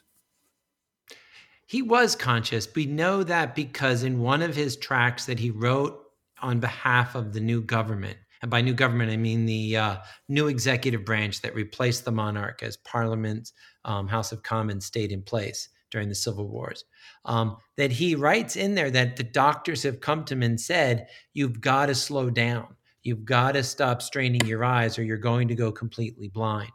He 1.66 1.82
was 1.82 2.16
conscious. 2.16 2.68
We 2.76 2.86
know 2.86 3.24
that 3.24 3.56
because 3.56 4.04
in 4.04 4.20
one 4.20 4.42
of 4.42 4.56
his 4.56 4.78
tracts 4.78 5.26
that 5.26 5.40
he 5.40 5.50
wrote 5.50 6.00
on 6.42 6.60
behalf 6.60 7.16
of 7.16 7.34
the 7.34 7.40
new 7.40 7.62
government, 7.62 8.18
and 8.42 8.52
by 8.52 8.62
new 8.62 8.76
government, 8.76 9.12
I 9.12 9.18
mean 9.18 9.46
the 9.46 9.78
uh, 9.78 9.98
new 10.30 10.48
executive 10.48 11.04
branch 11.04 11.42
that 11.42 11.56
replaced 11.56 12.06
the 12.06 12.12
monarch 12.12 12.62
as 12.62 12.78
Parliament's 12.78 13.54
um, 13.86 14.08
House 14.08 14.32
of 14.32 14.44
Commons 14.44 14.86
stayed 14.86 15.12
in 15.12 15.24
place 15.24 15.70
during 15.90 16.10
the 16.10 16.16
Civil 16.16 16.48
Wars. 16.48 16.86
Um, 17.24 17.58
that 17.78 17.92
he 17.92 18.14
writes 18.14 18.56
in 18.56 18.76
there 18.76 18.92
that 18.92 19.16
the 19.16 19.24
doctors 19.24 19.82
have 19.84 20.02
come 20.02 20.26
to 20.26 20.34
him 20.36 20.44
and 20.44 20.62
said, 20.62 21.08
You've 21.34 21.62
got 21.62 21.88
to 21.88 21.96
slow 21.96 22.30
down. 22.30 22.76
You've 23.06 23.24
got 23.24 23.52
to 23.52 23.64
stop 23.64 24.02
straining 24.02 24.46
your 24.48 24.66
eyes 24.66 24.98
or 24.98 25.04
you're 25.04 25.18
going 25.18 25.48
to 25.48 25.56
go 25.56 25.72
completely 25.72 26.28
blind. 26.28 26.72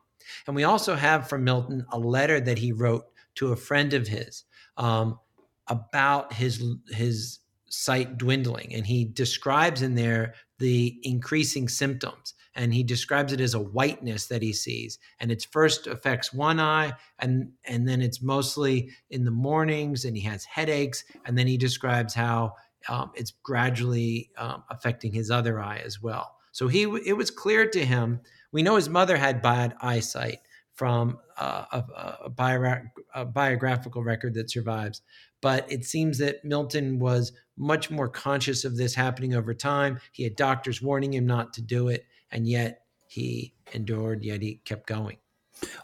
And 0.46 0.54
we 0.54 0.62
also 0.62 0.94
have 0.94 1.28
from 1.28 1.42
Milton 1.42 1.84
a 1.90 1.98
letter 1.98 2.40
that 2.40 2.56
he 2.56 2.70
wrote 2.70 3.04
to 3.34 3.52
a 3.52 3.56
friend 3.56 3.92
of 3.94 4.06
his 4.06 4.44
um, 4.76 5.18
about 5.66 6.32
his 6.32 6.64
his 6.88 7.40
sight 7.68 8.16
dwindling, 8.16 8.74
and 8.74 8.86
he 8.86 9.04
describes 9.04 9.82
in 9.82 9.96
there 9.96 10.34
the 10.58 10.98
increasing 11.02 11.68
symptoms. 11.68 12.34
And 12.56 12.74
he 12.74 12.82
describes 12.82 13.32
it 13.32 13.40
as 13.40 13.54
a 13.54 13.60
whiteness 13.60 14.26
that 14.26 14.42
he 14.42 14.52
sees. 14.52 14.98
And 15.20 15.30
it 15.30 15.46
first 15.52 15.86
affects 15.86 16.32
one 16.32 16.58
eye 16.58 16.92
and 17.20 17.52
and 17.64 17.88
then 17.88 18.02
it's 18.02 18.22
mostly 18.22 18.90
in 19.08 19.24
the 19.24 19.30
mornings 19.30 20.04
and 20.04 20.16
he 20.16 20.22
has 20.24 20.44
headaches. 20.44 21.04
And 21.24 21.38
then 21.38 21.46
he 21.46 21.56
describes 21.56 22.12
how 22.12 22.54
um, 22.88 23.10
it's 23.14 23.32
gradually 23.42 24.30
um, 24.36 24.62
affecting 24.70 25.12
his 25.12 25.30
other 25.30 25.60
eye 25.60 25.82
as 25.84 26.02
well 26.02 26.36
so 26.52 26.68
he 26.68 26.82
it 27.04 27.16
was 27.16 27.30
clear 27.30 27.68
to 27.68 27.84
him 27.84 28.20
we 28.52 28.62
know 28.62 28.76
his 28.76 28.88
mother 28.88 29.16
had 29.16 29.42
bad 29.42 29.74
eyesight 29.80 30.38
from 30.74 31.18
uh, 31.36 31.64
a, 31.72 32.14
a, 32.24 32.30
bio, 32.30 32.82
a 33.14 33.24
biographical 33.24 34.02
record 34.02 34.34
that 34.34 34.50
survives 34.50 35.02
but 35.40 35.70
it 35.70 35.84
seems 35.84 36.18
that 36.18 36.44
Milton 36.44 36.98
was 36.98 37.32
much 37.56 37.90
more 37.90 38.08
conscious 38.08 38.64
of 38.64 38.76
this 38.76 38.94
happening 38.94 39.34
over 39.34 39.54
time. 39.54 40.00
He 40.12 40.24
had 40.24 40.36
doctors 40.36 40.82
warning 40.82 41.14
him 41.14 41.26
not 41.26 41.52
to 41.54 41.62
do 41.62 41.88
it, 41.88 42.06
and 42.30 42.46
yet 42.46 42.82
he 43.06 43.54
endured, 43.72 44.22
yet 44.22 44.42
he 44.42 44.60
kept 44.64 44.86
going. 44.86 45.18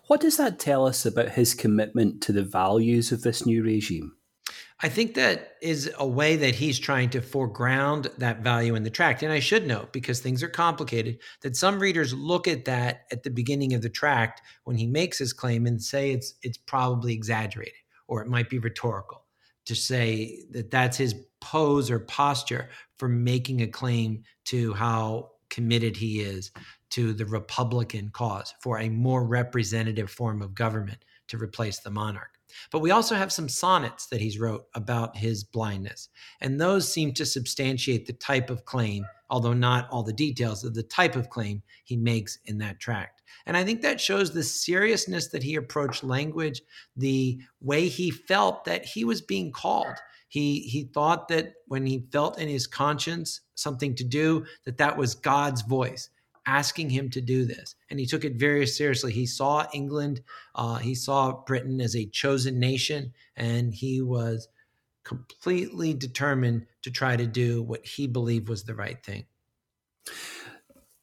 What 0.07 0.21
does 0.21 0.37
that 0.38 0.59
tell 0.59 0.87
us 0.87 1.05
about 1.05 1.31
his 1.31 1.55
commitment 1.55 2.23
to 2.23 2.33
the 2.33 2.43
values 2.43 3.12
of 3.12 3.23
this 3.23 3.45
new 3.45 3.62
regime? 3.62 4.15
I 4.83 4.90
think 4.90 5.14
that 5.14 5.54
is 5.62 5.90
a 5.99 6.06
way 6.06 6.37
that 6.37 6.54
he's 6.54 6.78
trying 6.78 7.09
to 7.11 7.23
foreground 7.23 8.11
that 8.18 8.40
value 8.40 8.75
in 8.75 8.83
the 8.83 8.90
tract. 8.90 9.23
And 9.23 9.33
I 9.33 9.40
should 9.40 9.66
note, 9.66 9.90
because 9.90 10.21
things 10.21 10.42
are 10.42 10.49
complicated, 10.49 11.18
that 11.40 11.56
some 11.56 11.80
readers 11.80 12.12
look 12.12 12.47
at 12.47 12.66
that 12.66 13.06
at 13.11 13.23
the 13.23 13.30
beginning 13.30 13.73
of 13.73 13.80
the 13.80 13.88
tract 13.88 14.42
when 14.64 14.76
he 14.76 14.87
makes 14.87 15.18
his 15.18 15.33
claim 15.33 15.66
and 15.66 15.83
say 15.83 16.11
it's 16.11 16.35
it's 16.42 16.59
probably 16.59 17.14
exaggerated 17.14 17.73
or 18.06 18.21
it 18.21 18.28
might 18.28 18.50
be 18.50 18.59
rhetorical 18.59 19.25
to 19.64 19.75
say 19.75 20.45
that 20.50 20.71
that's 20.71 20.99
his 20.99 21.14
pose 21.40 21.90
or 21.90 22.00
posture 22.00 22.68
for 22.99 23.09
making 23.09 23.62
a 23.62 23.66
claim 23.66 24.23
to 24.45 24.75
how 24.75 25.30
committed 25.49 25.97
he 25.97 26.21
is 26.21 26.50
to 26.90 27.14
the 27.14 27.26
Republican 27.26 28.11
cause 28.11 28.54
for 28.61 28.78
a 28.78 28.88
more 28.90 29.25
representative 29.25 30.11
form 30.11 30.42
of 30.42 30.54
government 30.54 31.04
to 31.28 31.38
replace 31.38 31.80
the 31.80 31.90
monarch. 31.90 32.36
But 32.71 32.81
we 32.81 32.91
also 32.91 33.15
have 33.15 33.33
some 33.33 33.49
sonnets 33.49 34.07
that 34.07 34.21
he's 34.21 34.38
wrote 34.38 34.67
about 34.75 35.17
his 35.17 35.45
blindness, 35.45 36.09
and 36.41 36.61
those 36.61 36.91
seem 36.91 37.12
to 37.15 37.26
substantiate 37.26 38.07
the 38.07 38.12
type 38.12 38.50
of 38.50 38.65
claim, 38.65 39.07
although 39.31 39.53
not 39.53 39.88
all 39.91 40.03
the 40.03 40.12
details 40.12 40.65
of 40.65 40.75
the 40.75 40.83
type 40.83 41.17
of 41.17 41.31
claim 41.31 41.62
he 41.85 41.97
makes 41.97 42.38
in 42.45 42.59
that 42.59 42.81
tract. 42.81 43.23
And 43.47 43.57
I 43.57 43.65
think 43.65 43.83
that 43.83 44.00
shows 44.00 44.33
the 44.33 44.43
seriousness 44.43 45.29
that 45.29 45.43
he 45.43 45.55
approached 45.55 46.03
language, 46.03 46.62
the 46.97 47.41
way 47.61 47.88
he 47.88 48.11
felt 48.11 48.65
that 48.65 48.85
he 48.85 49.05
was 49.05 49.21
being 49.23 49.53
called. 49.53 49.97
He 50.29 50.61
he 50.61 50.85
thought 50.85 51.29
that 51.29 51.55
when 51.69 51.87
he 51.87 52.07
felt 52.11 52.38
in 52.41 52.49
his 52.49 52.67
conscience 52.67 53.41
something 53.55 53.95
to 53.95 54.05
do, 54.05 54.45
that 54.65 54.79
that 54.79 54.97
was 54.97 55.15
God's 55.15 55.62
voice 55.62 56.11
asking 56.47 56.91
him 56.91 57.11
to 57.11 57.21
do 57.21 57.45
this, 57.45 57.75
and 57.91 57.99
he 57.99 58.07
took 58.07 58.25
it 58.25 58.37
very 58.37 58.67
seriously. 58.67 59.12
He 59.12 59.26
saw 59.26 59.67
England, 59.75 60.23
uh, 60.55 60.76
he 60.76 60.95
saw 60.95 61.45
Britain 61.45 61.81
as 61.81 61.95
a 61.97 62.07
chosen 62.07 62.59
nation, 62.59 63.12
and 63.37 63.75
he 63.75 64.00
was 64.00 64.49
completely 65.05 65.95
determined 65.95 66.67
to 66.83 66.91
try 66.91 67.17
to 67.17 67.26
do 67.26 67.62
what 67.62 67.87
he 67.87 68.07
believed 68.07 68.49
was 68.49 68.65
the 68.65 68.75
right 68.75 69.03
thing. 69.05 69.26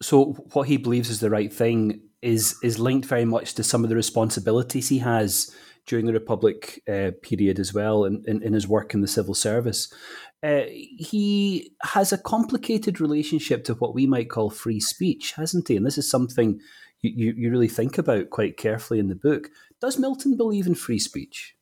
So, 0.02 0.34
what 0.54 0.68
he 0.68 0.78
believes 0.78 1.10
is 1.10 1.20
the 1.20 1.30
right 1.30 1.52
thing 1.52 2.02
is 2.22 2.58
is 2.64 2.80
linked 2.80 3.08
very 3.08 3.26
much 3.26 3.54
to 3.56 3.64
some 3.64 3.84
of 3.84 3.90
the 3.90 3.96
responsibilities 3.96 4.90
he 4.90 5.00
has 5.00 5.56
during 5.86 6.06
the 6.06 6.13
Republic 6.13 6.82
uh, 6.88 7.12
period 7.22 7.60
as 7.60 7.74
well 7.74 8.06
in, 8.06 8.24
in, 8.25 8.42
in, 8.42 8.54
his 8.54 8.68
work 8.68 8.94
in 8.94 9.02
the 9.02 9.08
civil 9.08 9.34
service. 9.34 9.94
Uh, 10.42 10.63
he 10.68 11.72
has 11.84 12.12
a 12.12 12.18
complicated 12.18 13.02
relationship 13.02 13.63
to 13.66 13.74
what 13.75 13.94
we 13.94 14.08
might 14.08 14.30
call 14.30 14.50
free 14.50 14.80
speech, 14.80 15.34
hasn't 15.34 15.68
he? 15.68 15.75
And 15.75 15.86
this 15.86 15.98
is 15.98 16.10
something 16.10 16.60
you, 17.02 17.34
you, 17.36 17.52
really 17.52 17.68
think 17.68 17.98
about 17.98 18.30
quite 18.30 18.56
carefully 18.56 19.00
in 19.00 19.10
the 19.10 19.16
book. 19.16 19.50
Does 19.82 20.00
Milton 20.00 20.38
believe 20.38 20.68
in 20.68 20.75
free 20.75 21.00
speech? 21.00 21.56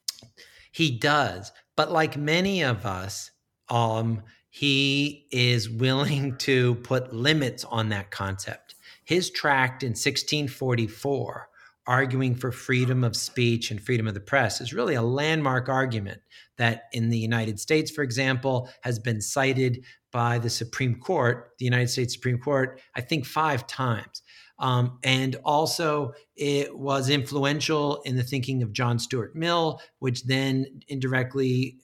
He 0.72 0.98
does. 0.98 1.52
But 1.76 1.92
like 1.92 2.16
many 2.16 2.64
of 2.64 2.86
us, 2.86 3.32
um, 3.70 4.22
he 4.50 5.28
is 5.32 5.70
willing 5.70 6.38
to 6.38 6.76
put 6.76 7.14
limits 7.14 7.66
on 7.66 7.90
that 7.90 8.12
concept. 8.12 8.76
His 9.04 9.30
tract 9.30 9.84
in 9.84 9.92
1644, 9.92 11.50
arguing 11.88 12.36
for 12.36 12.52
freedom 12.52 13.04
of 13.04 13.16
speech 13.16 13.72
and 13.72 13.82
freedom 13.82 14.08
of 14.08 14.14
the 14.14 14.20
press, 14.20 14.62
is 14.62 14.74
really 14.74 14.96
a 14.96 15.02
landmark 15.02 15.68
argument 15.68 16.22
that 16.58 16.84
in 16.94 17.10
the 17.10 17.18
United 17.18 17.60
States, 17.60 17.90
for 17.90 18.04
example, 18.04 18.70
has 18.82 19.00
been 19.00 19.22
cited 19.22 19.84
by 20.12 20.38
the 20.38 20.50
Supreme 20.50 20.96
Court, 20.96 21.52
the 21.58 21.66
United 21.66 21.90
States 21.90 22.14
Supreme 22.14 22.38
Court, 22.38 22.80
I 22.96 23.02
think 23.02 23.26
five 23.26 23.66
times. 23.66 24.22
Um, 24.60 25.00
and 25.04 25.38
also, 25.44 26.14
it 26.36 26.78
was 26.78 27.10
influential 27.10 28.02
in 28.04 28.16
the 28.16 28.24
thinking 28.24 28.62
of 28.62 28.74
John 28.74 29.00
Stuart 29.00 29.36
Mill, 29.36 29.82
which 30.00 30.24
then 30.26 30.82
indirectly 30.88 31.80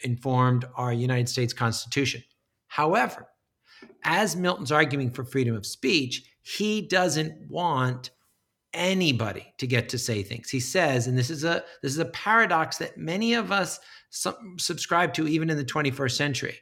informed 0.00 0.66
our 0.76 0.92
United 0.92 1.28
States 1.28 1.54
Constitution. 1.54 2.22
However, 2.66 3.28
as 4.04 4.36
Milton's 4.36 4.72
arguing 4.72 5.10
for 5.10 5.24
freedom 5.24 5.56
of 5.56 5.64
speech, 5.64 6.22
he 6.42 6.82
doesn't 6.82 7.48
want 7.48 8.10
anybody 8.74 9.54
to 9.58 9.66
get 9.66 9.88
to 9.90 9.98
say 9.98 10.22
things. 10.22 10.50
He 10.50 10.60
says, 10.60 11.06
and 11.06 11.16
this 11.16 11.30
is 11.30 11.44
a 11.44 11.64
this 11.82 11.92
is 11.92 11.98
a 11.98 12.06
paradox 12.06 12.78
that 12.78 12.98
many 12.98 13.34
of 13.34 13.52
us 13.52 13.80
subscribe 14.10 15.14
to 15.14 15.28
even 15.28 15.50
in 15.50 15.56
the 15.56 15.64
21st 15.64 16.16
century. 16.16 16.58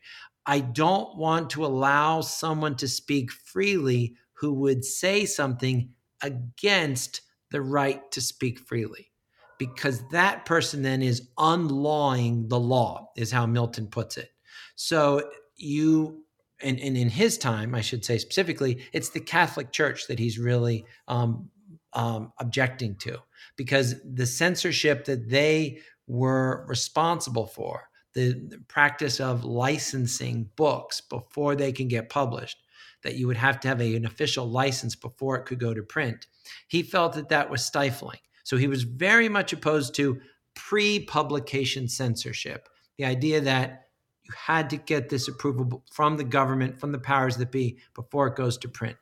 I 0.46 0.60
don't 0.60 1.16
want 1.16 1.50
to 1.50 1.66
allow 1.66 2.20
someone 2.20 2.76
to 2.76 2.88
speak 2.88 3.32
freely 3.32 4.14
who 4.34 4.52
would 4.54 4.84
say 4.84 5.25
something 5.25 5.90
against 6.22 7.22
the 7.50 7.60
right 7.60 8.10
to 8.12 8.20
speak 8.20 8.58
freely 8.58 9.10
because 9.58 10.02
that 10.10 10.44
person 10.44 10.82
then 10.82 11.02
is 11.02 11.28
unlawing 11.38 12.48
the 12.48 12.58
law 12.58 13.10
is 13.16 13.30
how 13.30 13.46
milton 13.46 13.86
puts 13.86 14.16
it 14.16 14.30
so 14.75 15.30
you 15.56 16.25
and, 16.62 16.78
and 16.80 16.96
in 16.96 17.08
his 17.08 17.38
time 17.38 17.75
i 17.75 17.80
should 17.80 18.04
say 18.04 18.18
specifically 18.18 18.84
it's 18.92 19.10
the 19.10 19.20
catholic 19.20 19.72
church 19.72 20.06
that 20.08 20.18
he's 20.18 20.38
really 20.38 20.84
um, 21.08 21.48
um, 21.96 22.32
objecting 22.38 22.94
to 22.94 23.18
because 23.56 23.96
the 24.04 24.26
censorship 24.26 25.06
that 25.06 25.28
they 25.28 25.80
were 26.06 26.64
responsible 26.68 27.46
for 27.46 27.88
the, 28.12 28.60
practice 28.68 29.18
of 29.18 29.44
licensing 29.44 30.48
books 30.56 31.00
before 31.00 31.56
they 31.56 31.72
can 31.72 31.88
get 31.88 32.08
published 32.08 32.58
that 33.02 33.14
you 33.14 33.26
would 33.26 33.36
have 33.36 33.60
to 33.60 33.68
have 33.68 33.80
a, 33.80 33.94
an 33.94 34.04
official 34.04 34.48
license 34.48 34.94
before 34.94 35.36
it 35.36 35.46
could 35.46 35.60
go 35.60 35.74
to 35.74 35.82
print. 35.82 36.26
He 36.68 36.82
felt 36.82 37.14
that 37.14 37.28
that 37.28 37.50
was 37.50 37.64
stifling. 37.64 38.18
So 38.44 38.56
he 38.56 38.68
was 38.68 38.84
very 38.84 39.28
much 39.28 39.52
opposed 39.52 39.94
to 39.96 40.20
pre 40.54 41.00
publication 41.00 41.88
censorship, 41.88 42.68
the 42.96 43.04
idea 43.04 43.40
that 43.42 43.88
you 44.22 44.32
had 44.36 44.70
to 44.70 44.76
get 44.76 45.08
this 45.08 45.28
approval 45.28 45.84
from 45.90 46.16
the 46.16 46.24
government, 46.24 46.80
from 46.80 46.92
the 46.92 46.98
powers 46.98 47.36
that 47.36 47.52
be, 47.52 47.78
before 47.94 48.26
it 48.28 48.36
goes 48.36 48.58
to 48.58 48.68
print. 48.68 48.96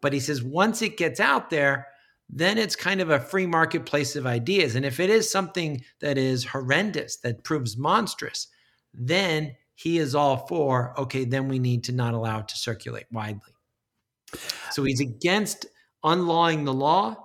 But 0.00 0.12
he 0.12 0.20
says 0.20 0.42
once 0.42 0.82
it 0.82 0.96
gets 0.96 1.20
out 1.20 1.50
there, 1.50 1.86
then 2.28 2.58
it's 2.58 2.76
kind 2.76 3.00
of 3.00 3.10
a 3.10 3.20
free 3.20 3.46
marketplace 3.46 4.16
of 4.16 4.26
ideas. 4.26 4.74
And 4.74 4.84
if 4.84 4.98
it 5.00 5.10
is 5.10 5.30
something 5.30 5.82
that 6.00 6.18
is 6.18 6.44
horrendous, 6.44 7.18
that 7.18 7.44
proves 7.44 7.76
monstrous, 7.76 8.48
then 8.92 9.54
he 9.74 9.98
is 9.98 10.14
all 10.14 10.46
for, 10.46 10.98
okay, 10.98 11.24
then 11.24 11.48
we 11.48 11.58
need 11.58 11.84
to 11.84 11.92
not 11.92 12.14
allow 12.14 12.40
it 12.40 12.48
to 12.48 12.56
circulate 12.56 13.06
widely. 13.10 13.54
So 14.70 14.84
he's 14.84 15.00
against 15.00 15.66
unlawing 16.02 16.64
the 16.64 16.72
law 16.72 17.16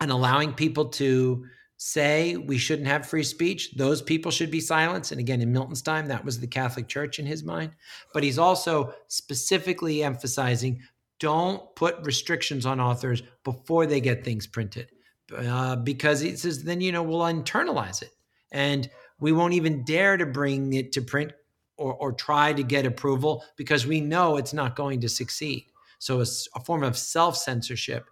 and 0.00 0.10
allowing 0.10 0.52
people 0.52 0.86
to 0.86 1.44
say 1.76 2.36
we 2.36 2.56
shouldn't 2.56 2.88
have 2.88 3.06
free 3.06 3.22
speech. 3.22 3.74
Those 3.76 4.00
people 4.00 4.30
should 4.30 4.50
be 4.50 4.60
silenced. 4.60 5.12
And 5.12 5.20
again, 5.20 5.40
in 5.40 5.52
Milton's 5.52 5.82
time, 5.82 6.06
that 6.06 6.24
was 6.24 6.40
the 6.40 6.46
Catholic 6.46 6.88
Church 6.88 7.18
in 7.18 7.26
his 7.26 7.44
mind. 7.44 7.72
But 8.12 8.22
he's 8.22 8.38
also 8.38 8.94
specifically 9.08 10.02
emphasizing 10.02 10.80
don't 11.20 11.74
put 11.76 12.04
restrictions 12.04 12.66
on 12.66 12.80
authors 12.80 13.22
before 13.44 13.86
they 13.86 14.00
get 14.00 14.24
things 14.24 14.46
printed. 14.46 14.90
Uh, 15.34 15.76
because 15.76 16.22
it 16.22 16.38
says 16.38 16.64
then, 16.64 16.80
you 16.80 16.92
know, 16.92 17.02
we'll 17.02 17.20
internalize 17.20 18.02
it. 18.02 18.10
And 18.52 18.88
we 19.18 19.32
won't 19.32 19.54
even 19.54 19.84
dare 19.84 20.16
to 20.16 20.26
bring 20.26 20.74
it 20.74 20.92
to 20.92 21.02
print 21.02 21.32
or, 21.76 21.94
or 21.94 22.12
try 22.12 22.52
to 22.52 22.62
get 22.62 22.86
approval 22.86 23.44
because 23.56 23.86
we 23.86 24.00
know 24.00 24.36
it's 24.36 24.52
not 24.52 24.76
going 24.76 25.00
to 25.00 25.08
succeed. 25.08 25.66
So 25.98 26.20
a, 26.20 26.26
a 26.54 26.60
form 26.60 26.82
of 26.82 26.96
self 26.96 27.36
censorship 27.36 28.08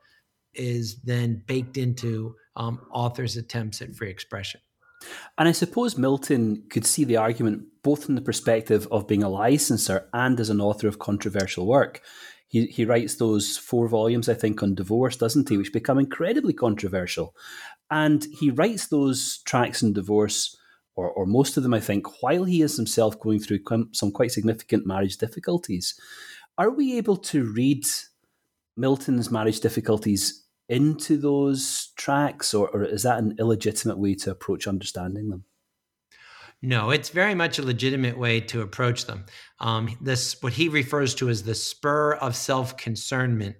is 0.55 1.01
then 1.03 1.43
baked 1.47 1.77
into 1.77 2.35
um, 2.57 2.81
authors' 2.93 3.37
attempts 3.37 3.83
at 3.83 3.95
free 3.95 4.11
expression. 4.11 4.61
And 5.38 5.49
I 5.49 5.53
suppose 5.53 5.99
Milton 5.99 6.65
could 6.71 6.87
see 6.87 7.05
the 7.05 7.17
argument 7.17 7.65
both 7.83 8.05
from 8.05 8.15
the 8.15 8.21
perspective 8.21 8.87
of 8.91 9.09
being 9.09 9.23
a 9.23 9.29
licensor 9.29 10.09
and 10.12 10.38
as 10.38 10.51
an 10.51 10.61
author 10.61 10.87
of 10.87 10.99
controversial 10.99 11.67
work. 11.67 12.03
He, 12.53 12.67
he 12.67 12.85
writes 12.85 13.15
those 13.15 13.57
four 13.57 13.88
volumes, 13.88 14.29
I 14.29 14.35
think, 14.35 14.62
on 14.62 14.75
divorce, 14.75 15.17
doesn't 15.17 15.49
he, 15.49 15.57
which 15.57 15.73
become 15.73 15.99
incredibly 15.99 16.53
controversial. 16.53 17.35
And 17.91 18.27
he 18.31 18.51
writes 18.51 18.88
those 18.88 19.38
tracts 19.47 19.83
on 19.83 19.95
divorce 19.95 20.55
or, 20.95 21.11
or 21.11 21.25
most 21.25 21.57
of 21.57 21.62
them, 21.62 21.73
I 21.73 21.81
think, 21.81 22.23
while 22.23 22.45
he 22.45 22.61
is 22.61 22.77
himself 22.77 23.19
going 23.19 23.41
through 23.41 23.61
some 23.93 24.12
quite 24.12 24.33
significant 24.33 24.87
marriage 24.87 25.17
difficulties. 25.17 25.99
Are 26.59 26.71
we 26.71 26.99
able 26.99 27.17
to 27.17 27.51
read 27.51 27.87
Milton's 28.77 29.31
marriage 29.31 29.61
difficulties 29.61 30.45
into 30.69 31.17
those 31.17 31.93
tracks, 31.97 32.53
or, 32.53 32.69
or 32.69 32.85
is 32.85 33.05
that 33.05 33.19
an 33.19 33.35
illegitimate 33.38 33.99
way 33.99 34.15
to 34.17 34.31
approach 34.31 34.67
understanding 34.67 35.31
them? 35.31 35.45
No, 36.62 36.90
it's 36.90 37.09
very 37.09 37.35
much 37.35 37.59
a 37.59 37.62
legitimate 37.62 38.16
way 38.16 38.40
to 38.40 38.62
approach 38.62 39.07
them. 39.07 39.27
Um, 39.59 39.96
this, 40.01 40.40
what 40.42 40.53
he 40.53 40.68
refers 40.68 41.14
to 41.16 41.29
as 41.29 41.42
the 41.42 41.57
spur 41.57 42.14
of 42.14 42.37
self 42.37 42.77
concernment, 42.77 43.57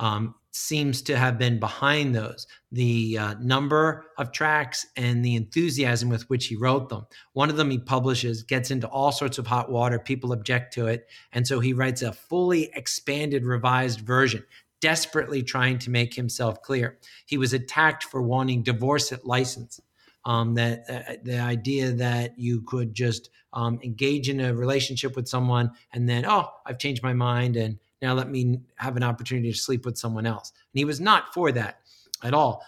um, 0.00 0.34
seems 0.52 1.02
to 1.02 1.16
have 1.16 1.38
been 1.38 1.60
behind 1.60 2.14
those 2.14 2.46
the 2.72 3.16
uh, 3.18 3.34
number 3.40 4.06
of 4.18 4.32
tracks 4.32 4.86
and 4.96 5.24
the 5.24 5.36
enthusiasm 5.36 6.08
with 6.08 6.28
which 6.28 6.46
he 6.46 6.56
wrote 6.56 6.88
them. 6.88 7.06
One 7.32 7.50
of 7.50 7.56
them 7.56 7.70
he 7.70 7.78
publishes 7.78 8.42
gets 8.42 8.70
into 8.70 8.88
all 8.88 9.12
sorts 9.12 9.38
of 9.38 9.46
hot 9.46 9.70
water. 9.70 9.98
People 9.98 10.32
object 10.32 10.74
to 10.74 10.86
it. 10.86 11.06
And 11.32 11.46
so 11.46 11.60
he 11.60 11.72
writes 11.72 12.02
a 12.02 12.12
fully 12.12 12.70
expanded, 12.74 13.44
revised 13.44 14.00
version, 14.00 14.44
desperately 14.80 15.42
trying 15.42 15.78
to 15.80 15.90
make 15.90 16.14
himself 16.14 16.62
clear. 16.62 16.98
He 17.26 17.38
was 17.38 17.52
attacked 17.52 18.04
for 18.04 18.22
wanting 18.22 18.62
divorce 18.62 19.12
at 19.12 19.26
license. 19.26 19.80
Um, 20.26 20.54
that 20.54 20.84
uh, 20.88 21.14
the 21.22 21.38
idea 21.38 21.92
that 21.92 22.38
you 22.38 22.60
could 22.62 22.94
just 22.94 23.30
um, 23.54 23.80
engage 23.82 24.28
in 24.28 24.40
a 24.40 24.54
relationship 24.54 25.16
with 25.16 25.26
someone 25.26 25.72
and 25.92 26.08
then, 26.08 26.26
oh, 26.26 26.52
I've 26.66 26.78
changed 26.78 27.02
my 27.02 27.14
mind 27.14 27.56
and 27.56 27.78
now 28.02 28.14
let 28.14 28.30
me 28.30 28.60
have 28.76 28.96
an 28.96 29.02
opportunity 29.02 29.50
to 29.50 29.58
sleep 29.58 29.84
with 29.84 29.98
someone 29.98 30.26
else. 30.26 30.52
And 30.72 30.78
he 30.78 30.84
was 30.84 31.00
not 31.00 31.32
for 31.34 31.52
that 31.52 31.80
at 32.22 32.34
all. 32.34 32.64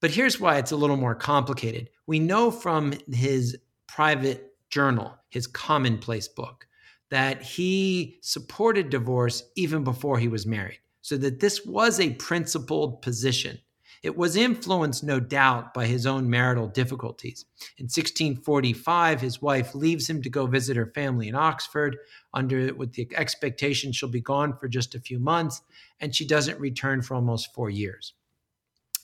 But 0.00 0.10
here's 0.10 0.40
why 0.40 0.58
it's 0.58 0.72
a 0.72 0.76
little 0.76 0.96
more 0.96 1.14
complicated. 1.14 1.90
We 2.06 2.18
know 2.18 2.50
from 2.50 2.94
his 3.10 3.56
private 3.86 4.54
journal, 4.68 5.14
his 5.28 5.46
commonplace 5.46 6.26
book, 6.26 6.66
that 7.10 7.42
he 7.42 8.18
supported 8.22 8.90
divorce 8.90 9.44
even 9.54 9.84
before 9.84 10.18
he 10.18 10.28
was 10.28 10.46
married. 10.46 10.80
So 11.02 11.16
that 11.18 11.40
this 11.40 11.64
was 11.66 12.00
a 12.00 12.14
principled 12.14 13.02
position 13.02 13.58
it 14.02 14.16
was 14.16 14.34
influenced, 14.34 15.04
no 15.04 15.20
doubt, 15.20 15.72
by 15.72 15.86
his 15.86 16.06
own 16.06 16.28
marital 16.28 16.66
difficulties. 16.66 17.44
In 17.78 17.84
1645, 17.84 19.20
his 19.20 19.40
wife 19.40 19.74
leaves 19.74 20.10
him 20.10 20.22
to 20.22 20.30
go 20.30 20.46
visit 20.46 20.76
her 20.76 20.90
family 20.94 21.28
in 21.28 21.36
Oxford, 21.36 21.96
under 22.34 22.74
with 22.74 22.94
the 22.94 23.08
expectation 23.14 23.92
she'll 23.92 24.08
be 24.08 24.20
gone 24.20 24.56
for 24.58 24.66
just 24.66 24.94
a 24.94 25.00
few 25.00 25.20
months, 25.20 25.62
and 26.00 26.14
she 26.14 26.26
doesn't 26.26 26.58
return 26.58 27.02
for 27.02 27.14
almost 27.14 27.54
four 27.54 27.70
years. 27.70 28.14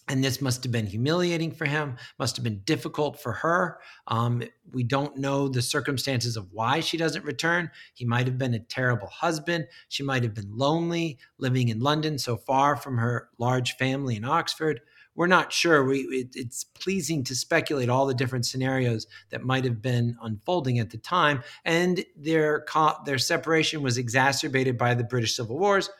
And 0.08 0.24
this 0.24 0.40
must 0.40 0.62
have 0.64 0.72
been 0.72 0.86
humiliating 0.86 1.52
for 1.52 1.66
him, 1.66 1.96
must 2.18 2.36
have 2.36 2.44
been 2.44 2.62
difficult 2.64 3.20
for 3.20 3.32
her. 3.32 3.78
Um, 4.06 4.42
we 4.72 4.82
don't 4.82 5.18
know 5.18 5.48
the 5.48 5.60
circumstances 5.60 6.36
of 6.36 6.50
why 6.50 6.80
she 6.80 6.96
doesn't 6.96 7.26
return. 7.26 7.70
He 7.92 8.06
might 8.06 8.26
have 8.26 8.38
been 8.38 8.54
a 8.54 8.58
terrible 8.58 9.08
husband. 9.08 9.66
She 9.88 10.02
might 10.02 10.22
have 10.22 10.32
been 10.32 10.56
lonely, 10.56 11.18
living 11.38 11.68
in 11.68 11.80
London, 11.80 12.18
so 12.18 12.38
far 12.38 12.74
from 12.74 12.96
her 12.96 13.28
large 13.38 13.76
family 13.76 14.16
in 14.16 14.24
Oxford. 14.24 14.80
We're 15.14 15.26
not 15.26 15.52
sure. 15.52 15.84
We, 15.84 16.02
it, 16.02 16.28
it's 16.34 16.64
pleasing 16.64 17.24
to 17.24 17.34
speculate 17.34 17.88
all 17.90 18.06
the 18.06 18.14
different 18.14 18.46
scenarios 18.46 19.06
that 19.30 19.44
might 19.44 19.64
have 19.64 19.82
been 19.82 20.16
unfolding 20.22 20.78
at 20.78 20.90
the 20.90 20.98
time. 20.98 21.42
And 21.64 22.04
their, 22.16 22.64
their 23.04 23.18
separation 23.18 23.82
was 23.82 23.98
exacerbated 23.98 24.78
by 24.78 24.94
the 24.94 25.04
British 25.04 25.36
Civil 25.36 25.58
Wars. 25.58 25.90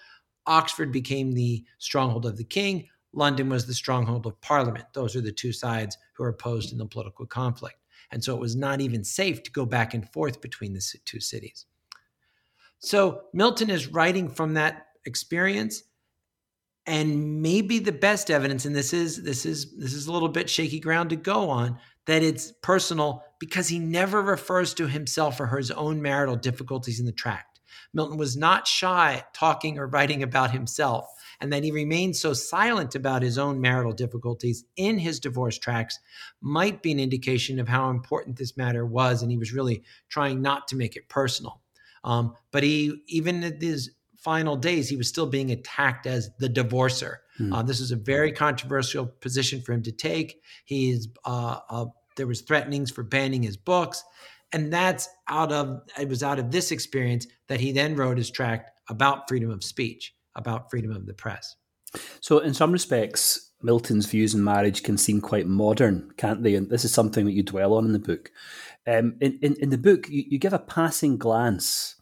Oxford 0.47 0.93
became 0.93 1.33
the 1.33 1.65
stronghold 1.79 2.25
of 2.25 2.39
the 2.39 2.45
king. 2.45 2.89
London 3.13 3.49
was 3.49 3.67
the 3.67 3.75
stronghold 3.75 4.27
of 4.27 4.41
Parliament. 4.41 4.87
Those 4.93 5.17
are 5.17 5.21
the 5.21 5.33
two 5.33 5.53
sides 5.53 5.97
who 6.15 6.25
are 6.25 6.29
opposed 6.29 6.73
in 6.73 6.79
the 6.79 6.87
political 6.87 7.27
conflict. 7.27 7.77
And 8.11 8.23
so 8.23 8.35
it 8.35 8.41
was 8.41 8.57
not 8.57 8.81
even 8.81 9.05
safe 9.05 9.43
to 9.43 9.53
go 9.53 9.67
back 9.67 9.95
and 9.95 10.11
forth 10.13 10.41
between 10.41 10.73
the 10.73 10.83
two 11.05 11.21
cities. 11.21 11.67
So 12.79 13.23
Milton 13.33 13.71
is 13.71 13.89
writing 13.89 14.29
from 14.29 14.55
that 14.55 14.87
experience 15.05 15.83
and 16.87 17.43
maybe 17.43 17.79
the 17.79 17.93
best 17.93 18.31
evidence 18.31 18.65
and 18.65 18.75
this 18.75 18.95
is 18.95 19.23
this 19.23 19.45
is 19.45 19.77
this 19.77 19.93
is 19.93 20.07
a 20.07 20.13
little 20.13 20.29
bit 20.29 20.49
shaky 20.49 20.81
ground 20.81 21.11
to 21.11 21.17
go 21.17 21.51
on 21.51 21.79
that 22.07 22.23
it's 22.23 22.53
personal 22.63 23.23
because 23.39 23.69
he 23.69 23.79
never 23.79 24.23
refers 24.23 24.73
to 24.75 24.87
himself 24.87 25.39
or 25.39 25.47
his 25.47 25.71
own 25.71 26.01
marital 26.01 26.37
difficulties 26.37 26.99
in 26.99 27.05
the 27.05 27.13
tract. 27.13 27.61
Milton 27.93 28.17
was 28.17 28.37
not 28.37 28.67
shy 28.67 29.23
talking 29.35 29.79
or 29.79 29.87
writing 29.87 30.23
about 30.23 30.51
himself, 30.51 31.07
and 31.41 31.53
that 31.53 31.65
he 31.65 31.71
remained 31.71 32.17
so 32.17 32.33
silent 32.33 32.95
about 32.95 33.23
his 33.23 33.39
own 33.39 33.61
marital 33.61 33.93
difficulties 33.93 34.65
in 34.77 34.99
his 34.99 35.21
divorce 35.21 35.59
tracts 35.59 35.99
might 36.41 36.83
be 36.83 36.93
an 36.93 37.01
indication 37.01 37.61
of 37.61 37.69
how 37.69 37.91
important 37.91 38.37
this 38.37 38.57
matter 38.57 38.85
was, 38.85 39.23
and 39.23 39.31
he 39.31 39.39
was 39.39 39.53
really 39.53 39.83
trying 40.09 40.43
not 40.43 40.69
to 40.69 40.77
make 40.77 40.97
it 40.97 41.09
personal. 41.09 41.61
Um, 42.05 42.35
but 42.51 42.63
he, 42.63 43.03
even 43.07 43.45
at 43.45 43.61
his 43.61 43.91
final 44.17 44.57
days, 44.57 44.89
he 44.89 44.97
was 44.97 45.09
still 45.09 45.27
being 45.27 45.51
attacked 45.51 46.07
as 46.07 46.31
the 46.39 46.49
divorcer. 46.49 47.17
Mm. 47.39 47.55
Uh, 47.55 47.63
this 47.63 47.81
is 47.81 47.93
a 47.93 47.97
very 47.97 48.33
controversial 48.33 49.07
position 49.07 49.63
for 49.63 49.73
him 49.73 49.83
to 49.83 49.93
take. 49.93 50.43
He's 50.65 51.09
uh, 51.25 51.59
uh, 51.71 51.87
there 52.17 52.27
was 52.27 52.41
threatenings 52.41 52.91
for 52.91 53.03
banning 53.03 53.43
his 53.43 53.57
books, 53.57 54.03
and 54.53 54.73
that's 54.73 55.09
out 55.29 55.53
of 55.53 55.83
it 55.99 56.09
was 56.09 56.23
out 56.23 56.39
of 56.39 56.51
this 56.51 56.73
experience 56.73 57.27
that 57.47 57.61
he 57.61 57.73
then 57.73 57.95
wrote 57.95 58.19
his 58.19 58.31
tract 58.31 58.71
about 58.89 59.29
freedom 59.29 59.51
of 59.51 59.63
speech, 59.63 60.15
about 60.39 60.71
freedom 60.71 60.93
of 60.93 61.05
the 61.05 61.13
press. 61.13 61.57
So, 62.21 62.39
in 62.39 62.55
some 62.55 62.73
respects, 62.73 63.53
Milton's 63.63 64.07
views 64.07 64.35
on 64.35 64.45
marriage 64.45 64.83
can 64.83 64.97
seem 64.97 65.21
quite 65.21 65.47
modern, 65.47 66.13
can't 66.17 66.43
they? 66.43 66.55
And 66.55 66.71
this 66.71 66.85
is 66.85 66.93
something 66.93 67.25
that 67.25 67.33
you 67.33 67.43
dwell 67.43 67.75
on 67.75 67.85
in 67.85 67.93
the 67.93 67.99
book. 67.99 68.31
Um, 68.87 69.17
in, 69.21 69.39
in, 69.43 69.57
in 69.57 69.71
the 69.71 69.79
book, 69.79 70.09
you, 70.09 70.25
you 70.29 70.39
give 70.39 70.53
a 70.53 70.59
passing 70.59 71.19
glance 71.19 71.97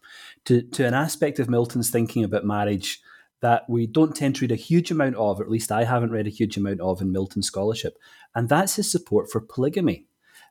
to, 0.44 0.62
to 0.62 0.86
an 0.86 0.94
aspect 0.94 1.38
of 1.38 1.48
Milton's 1.48 1.90
thinking 1.90 2.24
about 2.24 2.44
marriage 2.44 3.00
that 3.42 3.68
we 3.68 3.86
don't 3.86 4.16
tend 4.16 4.36
to 4.36 4.42
read 4.42 4.52
a 4.52 4.56
huge 4.56 4.90
amount 4.90 5.16
of, 5.16 5.40
at 5.40 5.50
least 5.50 5.70
I 5.70 5.84
haven't 5.84 6.10
read 6.10 6.26
a 6.26 6.30
huge 6.30 6.56
amount 6.56 6.80
of 6.80 7.00
in 7.00 7.12
Milton 7.12 7.42
scholarship, 7.42 7.96
and 8.34 8.48
that's 8.48 8.76
his 8.76 8.90
support 8.90 9.30
for 9.30 9.40
polygamy. 9.40 10.06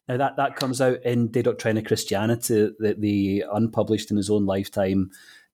Now 0.07 0.17
that 0.17 0.37
that 0.37 0.55
comes 0.55 0.81
out 0.81 1.03
in 1.03 1.31
De 1.31 1.41
Doctrina 1.41 1.85
Christiana, 1.85 2.35
the, 2.35 2.95
the 2.97 3.43
unpublished 3.51 4.11
in 4.11 4.17
his 4.17 4.29
own 4.29 4.45
lifetime 4.45 5.09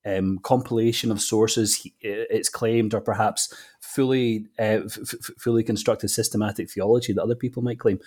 um, 0.06 0.40
compilation 0.40 1.12
of 1.12 1.22
sources. 1.22 1.88
It's 2.02 2.50
claimed, 2.50 2.94
or 2.94 3.02
perhaps 3.02 3.54
fully 3.80 4.48
uh, 4.60 4.82
f- 4.86 5.32
fully 5.38 5.64
constructed 5.64 6.10
systematic 6.10 6.70
theology 6.70 7.14
that 7.14 7.24
other 7.24 7.36
people 7.36 7.62
might 7.62 7.80
claim. 7.80 8.00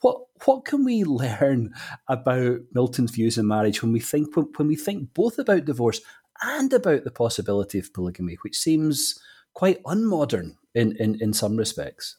What 0.00 0.22
what 0.44 0.64
can 0.64 0.84
we 0.84 1.04
learn 1.04 1.74
about 2.08 2.60
Milton's 2.72 3.10
views 3.10 3.38
on 3.38 3.46
marriage 3.46 3.82
when 3.82 3.92
we 3.92 4.00
think 4.00 4.34
when, 4.34 4.68
we 4.68 4.76
think 4.76 5.12
both 5.14 5.38
about 5.38 5.64
divorce 5.64 6.00
and 6.42 6.72
about 6.72 7.04
the 7.04 7.10
possibility 7.10 7.78
of 7.78 7.92
polygamy, 7.92 8.38
which 8.42 8.56
seems 8.56 9.20
quite 9.52 9.82
unmodern 9.84 10.56
in, 10.74 10.96
in, 10.96 11.20
in 11.20 11.32
some 11.32 11.56
respects? 11.56 12.16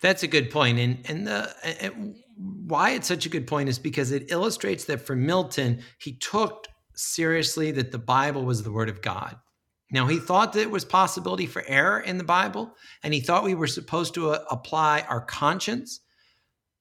That's 0.00 0.22
a 0.22 0.28
good 0.28 0.50
point, 0.50 0.78
and 0.78 0.98
and 1.08 1.26
the 1.26 1.50
and 1.82 2.16
why 2.36 2.90
it's 2.90 3.08
such 3.08 3.26
a 3.26 3.30
good 3.30 3.46
point 3.46 3.68
is 3.68 3.78
because 3.78 4.10
it 4.10 4.30
illustrates 4.30 4.84
that 4.84 5.00
for 5.00 5.16
Milton, 5.16 5.82
he 5.98 6.12
took 6.12 6.66
seriously 6.94 7.70
that 7.72 7.92
the 7.92 7.98
Bible 7.98 8.44
was 8.44 8.62
the 8.62 8.72
Word 8.72 8.88
of 8.88 9.02
God. 9.02 9.36
Now 9.90 10.06
he 10.06 10.18
thought 10.18 10.52
that 10.54 10.62
it 10.62 10.70
was 10.70 10.84
possibility 10.84 11.46
for 11.46 11.62
error 11.66 12.00
in 12.00 12.18
the 12.18 12.24
Bible, 12.24 12.74
and 13.02 13.14
he 13.14 13.20
thought 13.20 13.44
we 13.44 13.54
were 13.54 13.66
supposed 13.66 14.14
to 14.14 14.30
uh, 14.30 14.44
apply 14.50 15.02
our 15.08 15.20
conscience, 15.20 16.00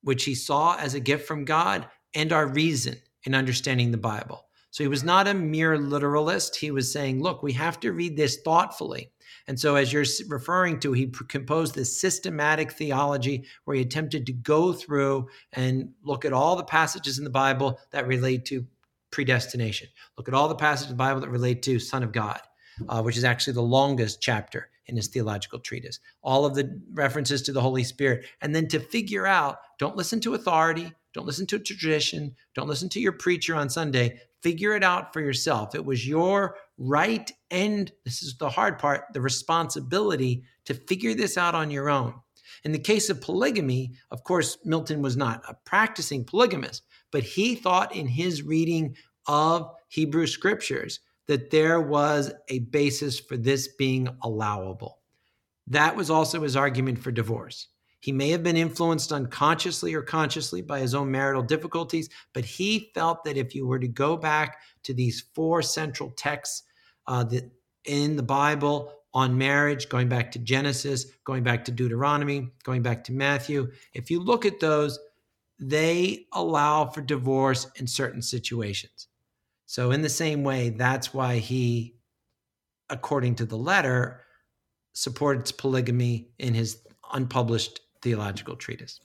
which 0.01 0.23
he 0.23 0.35
saw 0.35 0.75
as 0.77 0.93
a 0.93 0.99
gift 0.99 1.27
from 1.27 1.45
God, 1.45 1.87
and 2.15 2.31
our 2.31 2.47
reason 2.47 2.95
in 3.25 3.35
understanding 3.35 3.91
the 3.91 3.97
Bible. 3.97 4.47
So 4.71 4.83
he 4.83 4.87
was 4.87 5.03
not 5.03 5.27
a 5.27 5.33
mere 5.35 5.77
literalist. 5.77 6.55
He 6.55 6.71
was 6.71 6.91
saying, 6.91 7.21
look, 7.21 7.43
we 7.43 7.53
have 7.53 7.79
to 7.81 7.93
read 7.93 8.17
this 8.17 8.39
thoughtfully. 8.43 9.11
And 9.47 9.59
so, 9.59 9.75
as 9.75 9.91
you're 9.91 10.05
referring 10.29 10.79
to, 10.79 10.93
he 10.93 11.07
composed 11.27 11.75
this 11.75 11.99
systematic 11.99 12.71
theology 12.71 13.45
where 13.65 13.75
he 13.75 13.81
attempted 13.81 14.25
to 14.25 14.33
go 14.33 14.73
through 14.73 15.27
and 15.51 15.89
look 16.03 16.23
at 16.23 16.33
all 16.33 16.55
the 16.55 16.63
passages 16.63 17.17
in 17.17 17.23
the 17.23 17.29
Bible 17.29 17.79
that 17.91 18.07
relate 18.07 18.45
to 18.45 18.65
predestination. 19.13 19.87
Look 20.17 20.27
at 20.27 20.33
all 20.33 20.49
the 20.49 20.55
passages 20.55 20.91
in 20.91 20.97
the 20.97 21.03
Bible 21.03 21.21
that 21.21 21.29
relate 21.29 21.61
to 21.63 21.79
Son 21.79 22.03
of 22.03 22.11
God, 22.11 22.41
uh, 22.89 23.01
which 23.01 23.15
is 23.15 23.23
actually 23.23 23.53
the 23.53 23.61
longest 23.61 24.21
chapter 24.21 24.69
in 24.87 24.97
his 24.97 25.07
theological 25.07 25.59
treatise. 25.59 25.99
All 26.23 26.45
of 26.45 26.55
the 26.55 26.81
references 26.91 27.41
to 27.43 27.53
the 27.53 27.61
Holy 27.61 27.83
Spirit. 27.83 28.25
And 28.41 28.53
then 28.53 28.67
to 28.69 28.79
figure 28.79 29.25
out 29.25 29.59
don't 29.79 29.95
listen 29.95 30.19
to 30.21 30.33
authority, 30.33 30.91
don't 31.13 31.27
listen 31.27 31.45
to 31.47 31.59
tradition, 31.59 32.35
don't 32.55 32.67
listen 32.67 32.89
to 32.89 32.99
your 32.99 33.13
preacher 33.13 33.55
on 33.55 33.69
Sunday. 33.69 34.19
Figure 34.41 34.75
it 34.75 34.83
out 34.83 35.13
for 35.13 35.21
yourself. 35.21 35.73
It 35.73 35.85
was 35.85 36.05
your 36.05 36.57
right 36.77 37.31
and 37.49 37.91
this 38.03 38.23
is 38.23 38.35
the 38.37 38.49
hard 38.49 38.79
part 38.79 39.05
the 39.13 39.21
responsibility 39.21 40.43
to 40.65 40.73
figure 40.73 41.13
this 41.13 41.37
out 41.37 41.55
on 41.55 41.71
your 41.71 41.89
own. 41.89 42.15
In 42.63 42.71
the 42.71 42.79
case 42.79 43.09
of 43.09 43.21
polygamy, 43.21 43.93
of 44.11 44.23
course, 44.23 44.57
Milton 44.65 45.01
was 45.01 45.15
not 45.15 45.43
a 45.47 45.53
practicing 45.65 46.23
polygamist, 46.23 46.83
but 47.13 47.23
he 47.23 47.55
thought 47.55 47.95
in 47.95 48.07
his 48.07 48.43
reading 48.43 48.97
of 49.27 49.71
Hebrew 49.87 50.27
scriptures 50.27 50.99
that 51.27 51.51
there 51.51 51.79
was 51.79 52.33
a 52.49 52.59
basis 52.59 53.19
for 53.19 53.37
this 53.37 53.69
being 53.77 54.09
allowable. 54.23 54.99
That 55.67 55.95
was 55.95 56.09
also 56.09 56.41
his 56.41 56.57
argument 56.57 56.99
for 56.99 57.11
divorce. 57.11 57.67
He 58.01 58.11
may 58.11 58.29
have 58.31 58.43
been 58.43 58.57
influenced 58.57 59.13
unconsciously 59.13 59.93
or 59.93 60.01
consciously 60.01 60.61
by 60.61 60.79
his 60.79 60.93
own 60.93 61.09
marital 61.09 61.43
difficulties, 61.43 62.09
but 62.33 62.43
he 62.43 62.91
felt 62.93 63.23
that 63.23 63.37
if 63.37 63.55
you 63.55 63.65
were 63.65 63.79
to 63.79 63.87
go 63.87 64.17
back 64.17 64.57
to 64.83 64.93
these 64.93 65.23
four 65.33 65.61
central 65.61 66.09
texts 66.17 66.63
uh, 67.07 67.23
that 67.25 67.49
in 67.85 68.17
the 68.17 68.23
Bible 68.23 68.91
on 69.13 69.37
marriage, 69.37 69.87
going 69.87 70.09
back 70.09 70.31
to 70.31 70.39
Genesis, 70.39 71.05
going 71.23 71.43
back 71.43 71.63
to 71.63 71.71
Deuteronomy, 71.71 72.49
going 72.63 72.81
back 72.81 73.03
to 73.05 73.13
Matthew, 73.13 73.71
if 73.93 74.11
you 74.11 74.19
look 74.19 74.45
at 74.45 74.59
those, 74.59 74.99
they 75.69 76.25
allow 76.33 76.85
for 76.85 77.01
divorce 77.01 77.67
in 77.75 77.87
certain 77.87 78.21
situations. 78.21 79.07
So, 79.65 79.91
in 79.91 80.01
the 80.01 80.09
same 80.09 80.43
way, 80.43 80.69
that's 80.69 81.13
why 81.13 81.37
he, 81.37 81.95
according 82.89 83.35
to 83.35 83.45
the 83.45 83.57
letter, 83.57 84.21
supports 84.93 85.51
polygamy 85.51 86.29
in 86.37 86.53
his 86.53 86.79
unpublished 87.11 87.79
theological 88.01 88.55
treatise. 88.55 88.99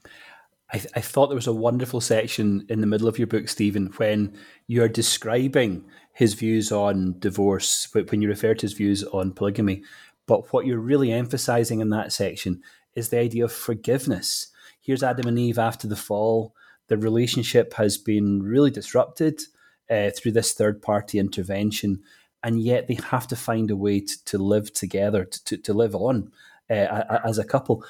I, 0.71 0.79
th- 0.79 0.93
I, 0.95 1.01
thought 1.01 1.29
there 1.29 1.35
was 1.35 1.47
a 1.47 1.53
wonderful 1.53 2.03
section 2.03 2.67
in 2.69 2.83
the 2.83 2.87
middle 2.87 3.09
of 3.09 3.19
your 3.19 3.27
book, 3.27 3.49
Stephen, 3.49 3.87
when 3.97 4.37
you're 4.67 4.89
describing 4.89 5.87
his 6.13 6.35
views 6.35 6.71
on 6.71 7.19
divorce, 7.19 7.89
when 7.95 8.21
you 8.21 8.29
refer 8.29 8.55
to 8.55 8.63
his 8.63 8.75
views 8.75 9.03
on 9.05 9.33
polygamy. 9.33 9.83
But 10.27 10.53
what 10.53 10.67
you're 10.67 10.79
really 10.79 11.11
emphasizing 11.11 11.81
in 11.81 11.89
that 11.91 12.13
section 12.13 12.61
is 12.95 13.09
the 13.09 13.19
idea 13.19 13.45
of 13.45 13.53
forgiveness. 13.53 14.49
Here's 14.89 15.03
Adam 15.03 15.29
and 15.29 15.39
Eve 15.39 15.59
after 15.59 15.87
the 15.87 15.97
fall. 15.97 16.55
The 16.87 16.97
relationship 16.97 17.75
has 17.75 17.99
been 17.99 18.43
really 18.43 18.71
disrupted 18.71 19.43
uh, 19.91 20.09
through 20.17 20.33
this 20.33 20.55
third 20.55 20.81
party 20.81 21.19
intervention, 21.19 22.01
and 22.43 22.59
yet 22.59 22.89
they 22.89 22.95
have 22.95 23.27
to 23.27 23.37
find 23.37 23.71
a 23.71 23.77
way 23.77 24.01
to, 24.01 24.25
to 24.25 24.39
live 24.39 24.73
together, 24.73 25.27
to, 25.27 25.59
to 25.59 25.75
live 25.75 25.95
on 25.95 26.33
uh, 26.71 27.19
as 27.23 27.37
a 27.37 27.45
couple 27.45 27.85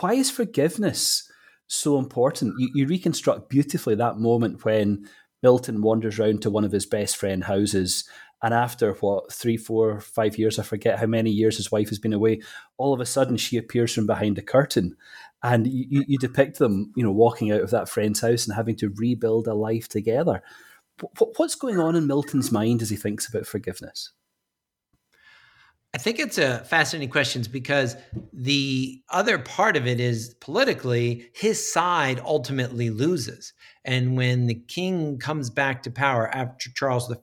why 0.00 0.12
is 0.12 0.30
forgiveness 0.30 1.30
so 1.68 1.98
important? 1.98 2.54
You, 2.58 2.70
you 2.74 2.86
reconstruct 2.86 3.48
beautifully 3.48 3.94
that 3.94 4.18
moment 4.18 4.62
when 4.62 5.08
Milton 5.42 5.80
wanders 5.80 6.18
round 6.18 6.42
to 6.42 6.50
one 6.50 6.64
of 6.64 6.72
his 6.72 6.84
best 6.84 7.16
friend 7.16 7.44
houses 7.44 8.06
and 8.42 8.52
after 8.52 8.92
what 8.94 9.32
three 9.32 9.56
four 9.56 10.00
five 10.00 10.38
years 10.38 10.58
i 10.58 10.62
forget 10.62 10.98
how 10.98 11.06
many 11.06 11.30
years 11.30 11.56
his 11.56 11.72
wife 11.72 11.88
has 11.88 11.98
been 11.98 12.12
away 12.12 12.40
all 12.76 12.92
of 12.92 13.00
a 13.00 13.06
sudden 13.06 13.36
she 13.36 13.56
appears 13.56 13.94
from 13.94 14.06
behind 14.06 14.36
a 14.38 14.42
curtain 14.42 14.96
and 15.42 15.66
you, 15.66 16.04
you 16.06 16.18
depict 16.18 16.58
them 16.58 16.92
you 16.96 17.02
know 17.02 17.12
walking 17.12 17.52
out 17.52 17.60
of 17.60 17.70
that 17.70 17.88
friend's 17.88 18.20
house 18.20 18.46
and 18.46 18.56
having 18.56 18.76
to 18.76 18.92
rebuild 18.96 19.46
a 19.46 19.54
life 19.54 19.88
together 19.88 20.42
what's 21.36 21.54
going 21.54 21.78
on 21.78 21.94
in 21.94 22.06
milton's 22.06 22.50
mind 22.50 22.82
as 22.82 22.90
he 22.90 22.96
thinks 22.96 23.28
about 23.28 23.46
forgiveness 23.46 24.12
I 25.96 25.98
think 25.98 26.18
it's 26.18 26.36
a 26.36 26.58
fascinating 26.64 27.08
question 27.08 27.42
because 27.50 27.96
the 28.30 29.00
other 29.08 29.38
part 29.38 29.78
of 29.78 29.86
it 29.86 29.98
is 29.98 30.34
politically, 30.40 31.30
his 31.32 31.72
side 31.72 32.20
ultimately 32.22 32.90
loses. 32.90 33.54
And 33.82 34.14
when 34.14 34.46
the 34.46 34.56
king 34.56 35.18
comes 35.18 35.48
back 35.48 35.82
to 35.84 35.90
power 35.90 36.28
after 36.34 36.68
Charles 36.74 37.10
I, 37.10 37.16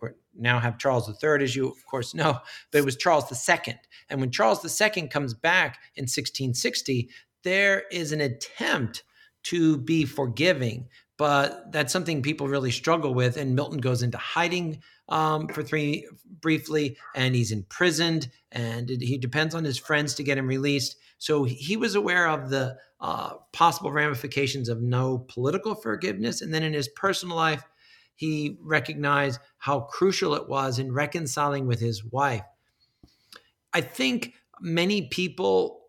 or 0.00 0.14
now 0.34 0.58
have 0.60 0.78
Charles 0.78 1.10
III, 1.22 1.44
as 1.44 1.54
you 1.54 1.68
of 1.68 1.84
course 1.84 2.14
know, 2.14 2.38
but 2.70 2.78
it 2.78 2.86
was 2.86 2.96
Charles 2.96 3.30
II. 3.50 3.74
And 4.08 4.20
when 4.20 4.30
Charles 4.30 4.64
II 4.64 5.08
comes 5.08 5.34
back 5.34 5.78
in 5.94 6.04
1660, 6.04 7.10
there 7.46 7.84
is 7.92 8.10
an 8.10 8.20
attempt 8.20 9.04
to 9.44 9.78
be 9.78 10.04
forgiving, 10.04 10.88
but 11.16 11.70
that's 11.70 11.92
something 11.92 12.20
people 12.20 12.48
really 12.48 12.72
struggle 12.72 13.14
with. 13.14 13.36
And 13.36 13.54
Milton 13.54 13.78
goes 13.78 14.02
into 14.02 14.18
hiding 14.18 14.82
um, 15.08 15.46
for 15.46 15.62
three 15.62 16.08
briefly, 16.40 16.96
and 17.14 17.36
he's 17.36 17.52
imprisoned, 17.52 18.28
and 18.50 18.90
it, 18.90 19.00
he 19.00 19.16
depends 19.16 19.54
on 19.54 19.62
his 19.62 19.78
friends 19.78 20.14
to 20.14 20.24
get 20.24 20.36
him 20.36 20.48
released. 20.48 20.96
So 21.18 21.44
he 21.44 21.76
was 21.76 21.94
aware 21.94 22.28
of 22.28 22.50
the 22.50 22.76
uh, 23.00 23.34
possible 23.52 23.92
ramifications 23.92 24.68
of 24.68 24.82
no 24.82 25.18
political 25.18 25.76
forgiveness, 25.76 26.42
and 26.42 26.52
then 26.52 26.64
in 26.64 26.72
his 26.72 26.88
personal 26.88 27.36
life, 27.36 27.62
he 28.16 28.58
recognized 28.60 29.38
how 29.58 29.80
crucial 29.80 30.34
it 30.34 30.48
was 30.48 30.80
in 30.80 30.92
reconciling 30.92 31.68
with 31.68 31.78
his 31.78 32.04
wife. 32.04 32.42
I 33.72 33.82
think 33.82 34.32
many 34.60 35.06
people 35.06 35.85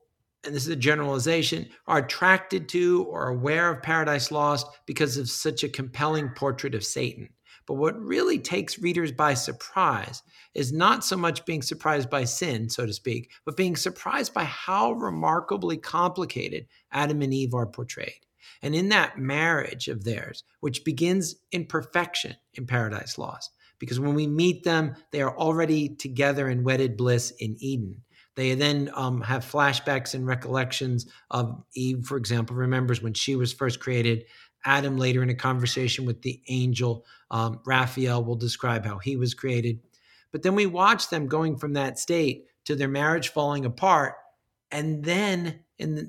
and 0.47 0.55
this 0.55 0.63
is 0.63 0.69
a 0.73 0.77
generalization, 0.77 1.67
are 1.85 1.99
attracted 1.99 2.69
to 2.69 3.03
or 3.03 3.27
aware 3.27 3.69
of 3.69 3.83
Paradise 3.83 4.31
Lost 4.31 4.65
because 4.85 5.17
of 5.17 5.29
such 5.29 5.63
a 5.63 5.69
compelling 5.69 6.29
portrait 6.29 6.73
of 6.73 6.85
Satan. 6.85 7.29
But 7.67 7.73
what 7.73 7.99
really 7.99 8.39
takes 8.39 8.79
readers 8.79 9.11
by 9.11 9.33
surprise 9.33 10.23
is 10.53 10.71
not 10.71 11.03
so 11.03 11.17
much 11.17 11.45
being 11.45 11.61
surprised 11.61 12.09
by 12.09 12.23
sin, 12.23 12.69
so 12.69 12.85
to 12.85 12.93
speak, 12.93 13.29
but 13.45 13.57
being 13.57 13.75
surprised 13.75 14.33
by 14.33 14.45
how 14.45 14.93
remarkably 14.93 15.75
complicated 15.75 16.67
Adam 16.93 17.21
and 17.21 17.33
Eve 17.33 17.53
are 17.53 17.67
portrayed. 17.67 18.25
And 18.61 18.73
in 18.73 18.87
that 18.89 19.19
marriage 19.19 19.89
of 19.89 20.05
theirs, 20.05 20.45
which 20.61 20.85
begins 20.85 21.35
in 21.51 21.65
perfection 21.65 22.35
in 22.53 22.65
Paradise 22.65 23.17
Lost, 23.17 23.51
because 23.79 23.99
when 23.99 24.15
we 24.15 24.27
meet 24.27 24.63
them, 24.63 24.95
they 25.11 25.21
are 25.21 25.37
already 25.37 25.89
together 25.89 26.47
in 26.47 26.63
wedded 26.63 26.95
bliss 26.95 27.31
in 27.31 27.57
Eden. 27.59 28.03
They 28.37 28.53
then 28.53 28.91
um, 28.93 29.21
have 29.21 29.43
flashbacks 29.43 30.13
and 30.13 30.27
recollections 30.27 31.07
of 31.31 31.63
Eve, 31.73 32.05
for 32.05 32.17
example, 32.17 32.55
remembers 32.55 33.01
when 33.01 33.15
she 33.15 33.35
was 33.35 33.51
first 33.51 33.79
created 33.79 34.25
Adam 34.63 34.95
later 34.95 35.23
in 35.23 35.31
a 35.31 35.35
conversation 35.35 36.05
with 36.05 36.21
the 36.21 36.39
angel 36.47 37.03
um, 37.31 37.59
Raphael 37.65 38.23
will 38.23 38.35
describe 38.35 38.85
how 38.85 38.99
he 38.99 39.17
was 39.17 39.33
created. 39.33 39.79
But 40.31 40.43
then 40.43 40.53
we 40.53 40.67
watch 40.67 41.09
them 41.09 41.27
going 41.27 41.57
from 41.57 41.73
that 41.73 41.97
state 41.97 42.45
to 42.65 42.75
their 42.75 42.87
marriage 42.87 43.29
falling 43.29 43.65
apart, 43.65 44.13
and 44.69 45.03
then 45.03 45.61
in 45.79 45.95
the, 45.95 46.07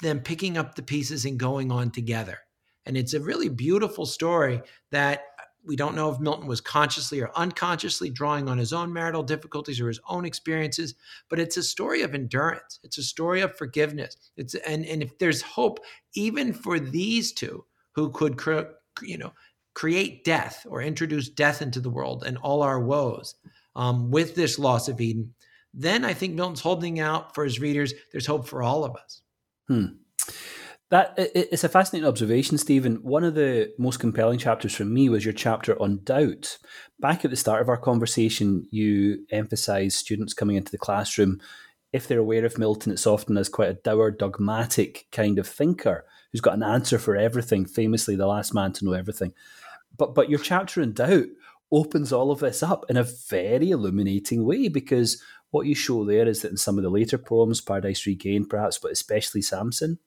them 0.00 0.20
picking 0.20 0.56
up 0.56 0.76
the 0.76 0.82
pieces 0.82 1.26
and 1.26 1.38
going 1.38 1.70
on 1.70 1.90
together. 1.90 2.38
And 2.86 2.96
it's 2.96 3.12
a 3.12 3.20
really 3.20 3.50
beautiful 3.50 4.06
story 4.06 4.62
that 4.92 5.24
we 5.64 5.76
don't 5.76 5.94
know 5.94 6.10
if 6.10 6.20
Milton 6.20 6.46
was 6.46 6.60
consciously 6.60 7.20
or 7.20 7.30
unconsciously 7.36 8.10
drawing 8.10 8.48
on 8.48 8.58
his 8.58 8.72
own 8.72 8.92
marital 8.92 9.22
difficulties 9.22 9.80
or 9.80 9.88
his 9.88 10.00
own 10.08 10.24
experiences, 10.24 10.94
but 11.28 11.38
it's 11.38 11.56
a 11.56 11.62
story 11.62 12.02
of 12.02 12.14
endurance. 12.14 12.80
It's 12.82 12.98
a 12.98 13.02
story 13.02 13.40
of 13.40 13.56
forgiveness. 13.56 14.16
It's 14.36 14.54
and 14.54 14.84
and 14.86 15.02
if 15.02 15.18
there's 15.18 15.42
hope 15.42 15.80
even 16.14 16.52
for 16.52 16.78
these 16.78 17.32
two 17.32 17.64
who 17.92 18.10
could, 18.10 18.38
cre- 18.38 18.72
you 19.02 19.18
know, 19.18 19.32
create 19.74 20.24
death 20.24 20.66
or 20.68 20.82
introduce 20.82 21.28
death 21.28 21.62
into 21.62 21.80
the 21.80 21.90
world 21.90 22.24
and 22.24 22.38
all 22.38 22.62
our 22.62 22.80
woes 22.80 23.34
um, 23.76 24.10
with 24.10 24.34
this 24.34 24.58
loss 24.58 24.88
of 24.88 25.00
Eden, 25.00 25.34
then 25.72 26.04
I 26.04 26.14
think 26.14 26.34
Milton's 26.34 26.60
holding 26.60 27.00
out 27.00 27.34
for 27.34 27.44
his 27.44 27.60
readers. 27.60 27.94
There's 28.12 28.26
hope 28.26 28.48
for 28.48 28.62
all 28.62 28.84
of 28.84 28.96
us. 28.96 29.22
Hmm. 29.68 29.86
That 30.90 31.14
it's 31.16 31.62
a 31.62 31.68
fascinating 31.68 32.08
observation, 32.08 32.58
Stephen. 32.58 32.96
One 32.96 33.22
of 33.22 33.36
the 33.36 33.72
most 33.78 34.00
compelling 34.00 34.40
chapters 34.40 34.74
for 34.74 34.84
me 34.84 35.08
was 35.08 35.24
your 35.24 35.32
chapter 35.32 35.80
on 35.80 36.00
doubt. 36.02 36.58
Back 36.98 37.24
at 37.24 37.30
the 37.30 37.36
start 37.36 37.62
of 37.62 37.68
our 37.68 37.76
conversation, 37.76 38.66
you 38.72 39.24
emphasised 39.30 39.96
students 39.96 40.34
coming 40.34 40.56
into 40.56 40.72
the 40.72 40.78
classroom. 40.78 41.40
If 41.92 42.08
they're 42.08 42.18
aware 42.18 42.44
of 42.44 42.58
Milton, 42.58 42.90
it's 42.90 43.06
often 43.06 43.36
as 43.38 43.48
quite 43.48 43.68
a 43.68 43.74
dour, 43.74 44.10
dogmatic 44.10 45.06
kind 45.12 45.38
of 45.38 45.46
thinker 45.46 46.04
who's 46.32 46.40
got 46.40 46.54
an 46.54 46.64
answer 46.64 46.98
for 46.98 47.16
everything, 47.16 47.66
famously 47.66 48.16
the 48.16 48.26
last 48.26 48.52
man 48.52 48.72
to 48.72 48.84
know 48.84 48.92
everything. 48.92 49.32
But 49.96 50.12
but 50.12 50.28
your 50.28 50.40
chapter 50.40 50.82
in 50.82 50.92
doubt 50.92 51.26
opens 51.70 52.12
all 52.12 52.32
of 52.32 52.40
this 52.40 52.64
up 52.64 52.84
in 52.88 52.96
a 52.96 53.04
very 53.04 53.70
illuminating 53.70 54.44
way 54.44 54.66
because 54.66 55.22
what 55.50 55.66
you 55.66 55.74
show 55.74 56.04
there 56.04 56.28
is 56.28 56.42
that 56.42 56.50
in 56.50 56.56
some 56.56 56.78
of 56.78 56.84
the 56.84 56.90
later 56.90 57.18
poems, 57.18 57.60
Paradise 57.60 58.06
Regained 58.06 58.48
perhaps, 58.48 58.78
but 58.78 58.92
especially 58.92 59.42
Samson, 59.42 59.98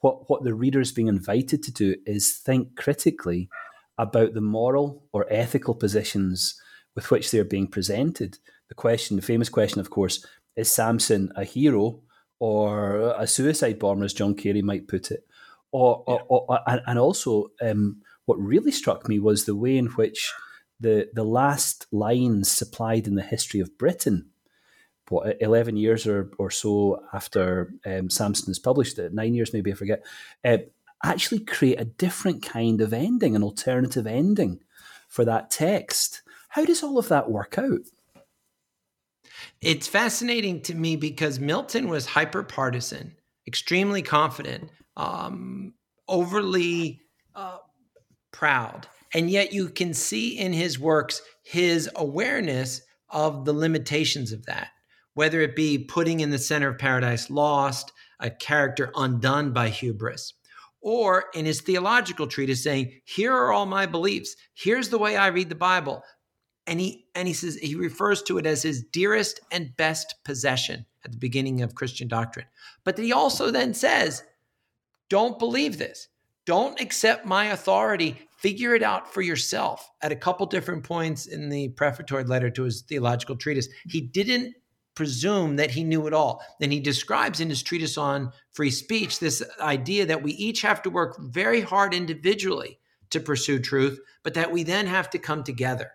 what, 0.00 0.28
what 0.30 0.44
the 0.44 0.54
reader 0.54 0.80
is 0.80 0.92
being 0.92 1.08
invited 1.08 1.62
to 1.62 1.72
do 1.72 1.96
is 2.06 2.36
think 2.36 2.76
critically 2.76 3.48
about 3.98 4.34
the 4.34 4.40
moral 4.40 5.04
or 5.12 5.26
ethical 5.30 5.74
positions 5.74 6.60
with 6.94 7.10
which 7.10 7.30
they're 7.30 7.44
being 7.44 7.66
presented. 7.66 8.38
The 8.68 8.74
question, 8.74 9.16
the 9.16 9.22
famous 9.22 9.48
question, 9.48 9.80
of 9.80 9.90
course, 9.90 10.24
is 10.56 10.70
Samson 10.70 11.32
a 11.36 11.44
hero 11.44 12.00
or 12.38 13.14
a 13.18 13.26
suicide 13.26 13.78
bomber, 13.78 14.04
as 14.04 14.14
John 14.14 14.34
Carey 14.34 14.62
might 14.62 14.88
put 14.88 15.10
it? 15.10 15.24
Or, 15.72 16.04
yeah. 16.06 16.14
or, 16.28 16.46
or 16.48 16.60
and 16.66 16.98
also, 16.98 17.48
um, 17.60 18.02
what 18.26 18.38
really 18.38 18.70
struck 18.70 19.08
me 19.08 19.18
was 19.18 19.44
the 19.44 19.56
way 19.56 19.76
in 19.76 19.86
which 19.86 20.32
the 20.80 21.08
the 21.12 21.24
last 21.24 21.86
lines 21.90 22.50
supplied 22.50 23.06
in 23.06 23.14
the 23.14 23.22
history 23.22 23.60
of 23.60 23.76
Britain, 23.78 24.30
what 25.10 25.40
eleven 25.40 25.76
years 25.76 26.06
or, 26.06 26.30
or 26.38 26.50
so 26.50 27.02
after 27.12 27.72
um, 27.86 28.10
Samson 28.10 28.46
has 28.46 28.58
published 28.58 28.98
it, 28.98 29.14
nine 29.14 29.34
years 29.34 29.52
maybe 29.52 29.72
I 29.72 29.74
forget, 29.74 30.04
uh, 30.44 30.58
actually 31.04 31.40
create 31.40 31.80
a 31.80 31.84
different 31.84 32.42
kind 32.42 32.80
of 32.80 32.92
ending, 32.92 33.36
an 33.36 33.42
alternative 33.42 34.06
ending 34.06 34.60
for 35.08 35.24
that 35.24 35.50
text. 35.50 36.22
How 36.50 36.64
does 36.64 36.82
all 36.82 36.98
of 36.98 37.08
that 37.08 37.30
work 37.30 37.58
out? 37.58 37.80
It's 39.60 39.86
fascinating 39.86 40.62
to 40.62 40.74
me 40.74 40.96
because 40.96 41.38
Milton 41.38 41.88
was 41.88 42.06
hyper 42.06 42.42
partisan, 42.42 43.14
extremely 43.46 44.02
confident, 44.02 44.70
um, 44.96 45.74
overly 46.08 47.00
uh, 47.34 47.58
proud. 48.32 48.86
And 49.14 49.30
yet 49.30 49.52
you 49.52 49.68
can 49.68 49.94
see 49.94 50.38
in 50.38 50.52
his 50.52 50.78
works 50.78 51.22
his 51.44 51.88
awareness 51.96 52.82
of 53.10 53.44
the 53.44 53.52
limitations 53.52 54.32
of 54.32 54.44
that, 54.46 54.68
whether 55.18 55.40
it 55.40 55.56
be 55.56 55.76
putting 55.76 56.20
in 56.20 56.30
the 56.30 56.38
center 56.38 56.68
of 56.68 56.78
Paradise 56.78 57.28
Lost, 57.28 57.92
a 58.20 58.30
character 58.30 58.92
undone 58.94 59.52
by 59.52 59.68
hubris, 59.68 60.34
or 60.80 61.24
in 61.34 61.44
his 61.44 61.60
theological 61.60 62.28
treatise 62.28 62.62
saying, 62.62 62.92
Here 63.04 63.34
are 63.34 63.52
all 63.52 63.66
my 63.66 63.84
beliefs. 63.84 64.36
Here's 64.54 64.90
the 64.90 64.98
way 64.98 65.16
I 65.16 65.26
read 65.26 65.48
the 65.48 65.56
Bible. 65.56 66.04
And 66.68 66.78
he 66.78 67.06
and 67.16 67.26
he 67.26 67.34
says 67.34 67.56
he 67.56 67.74
refers 67.74 68.22
to 68.22 68.38
it 68.38 68.46
as 68.46 68.62
his 68.62 68.84
dearest 68.92 69.40
and 69.50 69.76
best 69.76 70.14
possession 70.24 70.86
at 71.04 71.10
the 71.10 71.18
beginning 71.18 71.62
of 71.62 71.74
Christian 71.74 72.06
doctrine. 72.06 72.46
But 72.84 72.96
he 72.96 73.12
also 73.12 73.50
then 73.50 73.74
says, 73.74 74.22
don't 75.08 75.40
believe 75.40 75.78
this. 75.78 76.06
Don't 76.46 76.80
accept 76.80 77.26
my 77.26 77.46
authority. 77.46 78.20
Figure 78.36 78.76
it 78.76 78.84
out 78.84 79.12
for 79.12 79.22
yourself. 79.22 79.90
At 80.00 80.12
a 80.12 80.16
couple 80.16 80.46
different 80.46 80.84
points 80.84 81.26
in 81.26 81.48
the 81.48 81.70
prefatory 81.70 82.22
letter 82.22 82.50
to 82.50 82.62
his 82.62 82.82
theological 82.82 83.34
treatise, 83.34 83.68
he 83.88 84.00
didn't 84.00 84.54
presume 84.98 85.54
that 85.54 85.70
he 85.70 85.84
knew 85.84 86.08
it 86.08 86.12
all. 86.12 86.44
Then 86.58 86.72
he 86.72 86.80
describes 86.80 87.38
in 87.38 87.48
his 87.48 87.62
treatise 87.62 87.96
on 87.96 88.32
free 88.50 88.72
speech 88.72 89.20
this 89.20 89.44
idea 89.60 90.04
that 90.06 90.24
we 90.24 90.32
each 90.32 90.62
have 90.62 90.82
to 90.82 90.90
work 90.90 91.16
very 91.20 91.60
hard 91.60 91.94
individually 91.94 92.80
to 93.10 93.20
pursue 93.20 93.60
truth, 93.60 94.00
but 94.24 94.34
that 94.34 94.50
we 94.50 94.64
then 94.64 94.88
have 94.88 95.08
to 95.10 95.18
come 95.20 95.44
together. 95.44 95.92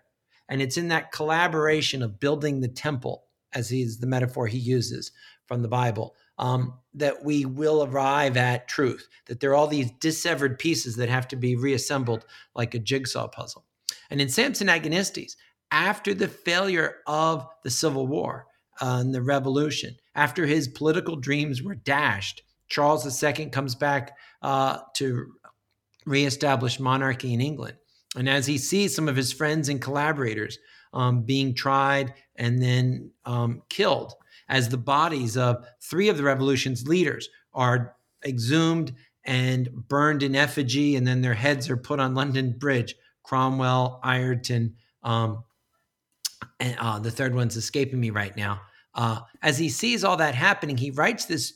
And 0.48 0.62
it's 0.62 0.78
in 0.78 0.88
that 0.88 1.12
collaboration 1.12 2.02
of 2.02 2.18
building 2.18 2.62
the 2.62 2.68
temple, 2.68 3.26
as 3.52 3.70
is 3.70 3.98
the 3.98 4.06
metaphor 4.06 4.46
he 4.46 4.56
uses 4.56 5.12
from 5.44 5.60
the 5.60 5.68
Bible, 5.68 6.16
um, 6.38 6.78
that 6.94 7.22
we 7.22 7.44
will 7.44 7.84
arrive 7.84 8.38
at 8.38 8.68
truth, 8.68 9.06
that 9.26 9.40
there 9.40 9.50
are 9.50 9.54
all 9.54 9.66
these 9.66 9.90
dissevered 10.00 10.58
pieces 10.58 10.96
that 10.96 11.10
have 11.10 11.28
to 11.28 11.36
be 11.36 11.56
reassembled 11.56 12.24
like 12.54 12.74
a 12.74 12.78
jigsaw 12.78 13.28
puzzle. 13.28 13.66
And 14.08 14.22
in 14.22 14.30
Samson 14.30 14.68
Agonistes, 14.68 15.36
after 15.70 16.14
the 16.14 16.28
failure 16.28 16.96
of 17.06 17.46
the 17.64 17.70
Civil 17.70 18.06
War 18.06 18.46
and 18.80 19.14
the 19.14 19.22
revolution, 19.22 19.96
after 20.14 20.46
his 20.46 20.68
political 20.68 21.16
dreams 21.16 21.62
were 21.62 21.74
dashed, 21.74 22.42
Charles 22.68 23.22
II 23.22 23.46
comes 23.46 23.74
back 23.74 24.16
uh, 24.42 24.78
to 24.94 25.32
reestablish 26.06 26.80
monarchy 26.80 27.32
in 27.32 27.40
England. 27.40 27.76
And 28.16 28.28
as 28.28 28.46
he 28.46 28.58
sees 28.58 28.94
some 28.94 29.08
of 29.08 29.16
his 29.16 29.32
friends 29.32 29.68
and 29.68 29.80
collaborators 29.80 30.58
um, 30.92 31.22
being 31.22 31.54
tried 31.54 32.14
and 32.36 32.62
then 32.62 33.10
um, 33.24 33.62
killed, 33.68 34.14
as 34.48 34.68
the 34.68 34.76
bodies 34.76 35.36
of 35.36 35.66
three 35.80 36.08
of 36.08 36.16
the 36.16 36.22
revolution's 36.22 36.86
leaders 36.86 37.28
are 37.54 37.96
exhumed 38.24 38.92
and 39.24 39.70
burned 39.88 40.22
in 40.22 40.36
effigy, 40.36 40.96
and 40.96 41.06
then 41.06 41.22
their 41.22 41.34
heads 41.34 41.70
are 41.70 41.76
put 41.76 41.98
on 41.98 42.14
London 42.14 42.52
Bridge. 42.58 42.94
Cromwell, 43.22 44.00
Ireton, 44.02 44.76
um, 45.02 45.44
and 46.64 46.76
uh, 46.78 46.98
the 46.98 47.10
third 47.10 47.34
one's 47.34 47.56
escaping 47.56 48.00
me 48.00 48.10
right 48.10 48.36
now. 48.36 48.60
Uh, 48.94 49.20
as 49.42 49.58
he 49.58 49.68
sees 49.68 50.04
all 50.04 50.16
that 50.16 50.34
happening, 50.34 50.76
he 50.76 50.90
writes 50.90 51.24
this 51.24 51.54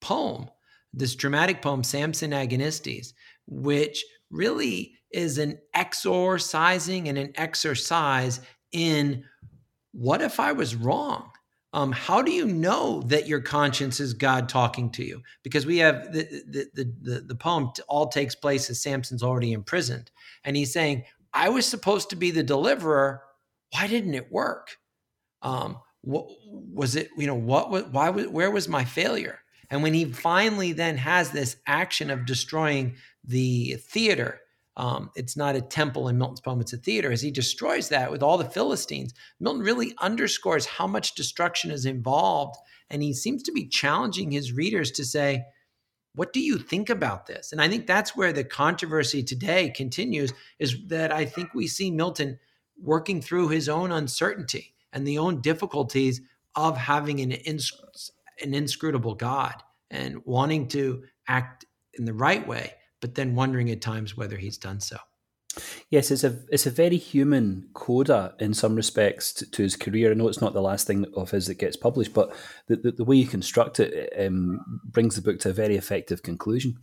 poem, 0.00 0.48
this 0.92 1.14
dramatic 1.14 1.60
poem, 1.62 1.82
Samson 1.82 2.30
Agonistes, 2.30 3.12
which 3.46 4.04
really 4.30 4.94
is 5.12 5.38
an 5.38 5.58
exorcising 5.74 7.08
and 7.08 7.18
an 7.18 7.32
exercise 7.36 8.40
in 8.70 9.24
what 9.92 10.22
if 10.22 10.40
I 10.40 10.52
was 10.52 10.74
wrong? 10.74 11.32
um, 11.74 11.92
how 11.92 12.20
do 12.20 12.30
you 12.30 12.46
know 12.46 13.02
that 13.06 13.26
your 13.26 13.40
conscience 13.40 13.98
is 13.98 14.12
God 14.12 14.48
talking 14.48 14.90
to 14.92 15.04
you? 15.04 15.22
Because 15.42 15.64
we 15.64 15.78
have 15.78 16.12
the 16.12 16.24
the 16.46 16.66
the, 16.74 16.92
the, 17.00 17.20
the 17.28 17.34
poem 17.34 17.70
all 17.88 18.08
takes 18.08 18.34
place 18.34 18.68
as 18.68 18.82
Samson's 18.82 19.22
already 19.22 19.52
imprisoned, 19.52 20.10
and 20.44 20.56
he's 20.56 20.72
saying, 20.72 21.04
"I 21.32 21.48
was 21.48 21.66
supposed 21.66 22.10
to 22.10 22.16
be 22.16 22.30
the 22.30 22.42
deliverer. 22.42 23.22
Why 23.72 23.86
didn't 23.86 24.14
it 24.14 24.30
work? 24.30 24.76
Um, 25.42 25.78
what 26.02 26.26
was 26.44 26.96
it? 26.96 27.10
You 27.16 27.26
know, 27.26 27.34
what 27.34 27.70
was 27.70 27.84
why? 27.84 28.10
Was, 28.10 28.28
where 28.28 28.50
was 28.50 28.68
my 28.68 28.84
failure?" 28.84 29.40
And 29.70 29.82
when 29.82 29.94
he 29.94 30.04
finally 30.04 30.72
then 30.72 30.98
has 30.98 31.30
this 31.30 31.56
action 31.66 32.10
of 32.10 32.26
destroying 32.26 32.96
the 33.24 33.76
theater 33.76 34.40
um, 34.76 35.10
it's 35.14 35.36
not 35.36 35.56
a 35.56 35.60
temple 35.60 36.08
in 36.08 36.18
Milton's 36.18 36.40
poem, 36.40 36.60
it's 36.60 36.72
a 36.72 36.78
theater. 36.78 37.12
As 37.12 37.20
he 37.20 37.30
destroys 37.30 37.90
that 37.90 38.10
with 38.10 38.22
all 38.22 38.38
the 38.38 38.44
Philistines, 38.44 39.12
Milton 39.38 39.62
really 39.62 39.94
underscores 39.98 40.64
how 40.64 40.86
much 40.86 41.14
destruction 41.14 41.70
is 41.70 41.86
involved 41.86 42.56
And 42.88 43.02
he 43.02 43.14
seems 43.14 43.42
to 43.44 43.52
be 43.52 43.68
challenging 43.68 44.30
his 44.30 44.52
readers 44.52 44.90
to 44.92 45.04
say, 45.04 45.44
what 46.14 46.34
do 46.34 46.40
you 46.40 46.58
think 46.58 46.90
about 46.90 47.26
this? 47.26 47.52
And 47.52 47.60
I 47.60 47.68
think 47.68 47.86
that's 47.86 48.14
where 48.14 48.34
the 48.34 48.44
controversy 48.44 49.22
today 49.22 49.70
continues 49.70 50.34
is 50.58 50.76
that 50.88 51.10
I 51.10 51.24
think 51.24 51.54
we 51.54 51.66
see 51.66 51.90
Milton 51.90 52.38
working 52.82 53.22
through 53.22 53.48
his 53.48 53.68
own 53.68 53.92
uncertainty 53.92 54.74
and 54.92 55.06
the 55.06 55.18
own 55.18 55.40
difficulties 55.40 56.20
of 56.56 56.76
having 56.76 57.20
an, 57.20 57.32
ins- 57.32 58.10
an 58.42 58.54
inscrutable 58.54 59.14
God 59.14 59.62
and 59.90 60.18
wanting 60.24 60.68
to 60.68 61.04
act 61.28 61.64
in 61.94 62.04
the 62.04 62.14
right 62.14 62.46
way, 62.46 62.74
but 63.00 63.14
then 63.14 63.34
wondering 63.34 63.70
at 63.70 63.80
times 63.80 64.16
whether 64.16 64.36
he's 64.36 64.58
done 64.58 64.80
so. 64.80 64.96
Yes, 65.90 66.10
it's 66.10 66.24
a 66.24 66.38
it's 66.50 66.66
a 66.66 66.70
very 66.70 66.96
human 66.96 67.68
coda 67.74 68.34
in 68.38 68.54
some 68.54 68.74
respects 68.74 69.32
to, 69.34 69.50
to 69.50 69.62
his 69.62 69.76
career. 69.76 70.10
I 70.10 70.14
know 70.14 70.28
it's 70.28 70.40
not 70.40 70.54
the 70.54 70.62
last 70.62 70.86
thing 70.86 71.04
of 71.14 71.30
his 71.30 71.46
that 71.46 71.58
gets 71.58 71.76
published, 71.76 72.14
but 72.14 72.34
the, 72.68 72.76
the, 72.76 72.92
the 72.92 73.04
way 73.04 73.16
you 73.16 73.26
construct 73.26 73.80
it 73.80 74.12
um, 74.18 74.80
brings 74.84 75.16
the 75.16 75.22
book 75.22 75.40
to 75.40 75.50
a 75.50 75.54
very 75.54 75.76
effective 75.76 76.22
conclusion. 76.22 76.78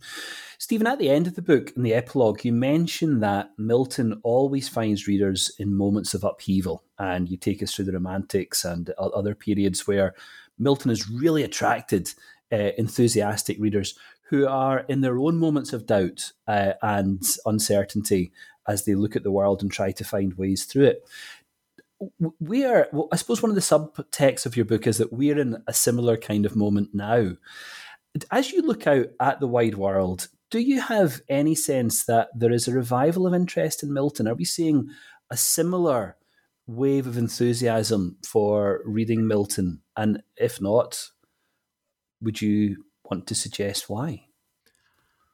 Stephen, 0.58 0.86
at 0.86 0.98
the 0.98 1.10
end 1.10 1.26
of 1.26 1.36
the 1.36 1.42
book, 1.42 1.72
in 1.74 1.82
the 1.82 1.94
epilogue, 1.94 2.44
you 2.44 2.52
mention 2.52 3.20
that 3.20 3.50
Milton 3.56 4.20
always 4.22 4.68
finds 4.68 5.06
readers 5.06 5.50
in 5.58 5.74
moments 5.74 6.14
of 6.14 6.22
upheaval, 6.22 6.84
and 6.98 7.28
you 7.28 7.36
take 7.36 7.62
us 7.62 7.74
through 7.74 7.86
the 7.86 7.92
Romantics 7.92 8.64
and 8.64 8.90
other 8.98 9.34
periods 9.34 9.86
where 9.86 10.14
Milton 10.58 10.90
has 10.90 11.08
really 11.08 11.42
attracted 11.42 12.12
uh, 12.52 12.70
enthusiastic 12.76 13.58
readers 13.58 13.94
who 14.30 14.46
are 14.46 14.80
in 14.88 15.00
their 15.00 15.18
own 15.18 15.36
moments 15.36 15.72
of 15.72 15.86
doubt 15.86 16.32
uh, 16.46 16.72
and 16.82 17.36
uncertainty 17.46 18.30
as 18.68 18.84
they 18.84 18.94
look 18.94 19.16
at 19.16 19.22
the 19.22 19.30
world 19.30 19.62
and 19.62 19.70
try 19.70 19.92
to 19.92 20.04
find 20.04 20.34
ways 20.34 20.64
through 20.64 20.84
it. 20.84 21.08
We 22.38 22.64
are, 22.64 22.88
well, 22.92 23.08
I 23.12 23.16
suppose, 23.16 23.42
one 23.42 23.50
of 23.50 23.56
the 23.56 23.60
subtexts 23.60 24.46
of 24.46 24.56
your 24.56 24.64
book 24.64 24.86
is 24.86 24.98
that 24.98 25.12
we're 25.12 25.38
in 25.38 25.62
a 25.66 25.74
similar 25.74 26.16
kind 26.16 26.46
of 26.46 26.56
moment 26.56 26.90
now. 26.94 27.32
As 28.30 28.52
you 28.52 28.62
look 28.62 28.86
out 28.86 29.08
at 29.20 29.40
the 29.40 29.46
wide 29.46 29.74
world, 29.74 30.28
do 30.50 30.58
you 30.58 30.80
have 30.80 31.20
any 31.28 31.54
sense 31.54 32.04
that 32.04 32.28
there 32.34 32.52
is 32.52 32.66
a 32.66 32.72
revival 32.72 33.26
of 33.26 33.34
interest 33.34 33.82
in 33.82 33.92
Milton? 33.92 34.26
Are 34.26 34.34
we 34.34 34.44
seeing 34.44 34.88
a 35.30 35.36
similar 35.36 36.16
wave 36.66 37.06
of 37.06 37.18
enthusiasm 37.18 38.16
for 38.26 38.80
reading 38.84 39.28
Milton? 39.28 39.82
And 39.96 40.22
if 40.36 40.60
not, 40.60 41.10
would 42.20 42.40
you 42.40 42.84
want 43.04 43.26
to 43.28 43.34
suggest 43.34 43.88
why? 43.88 44.24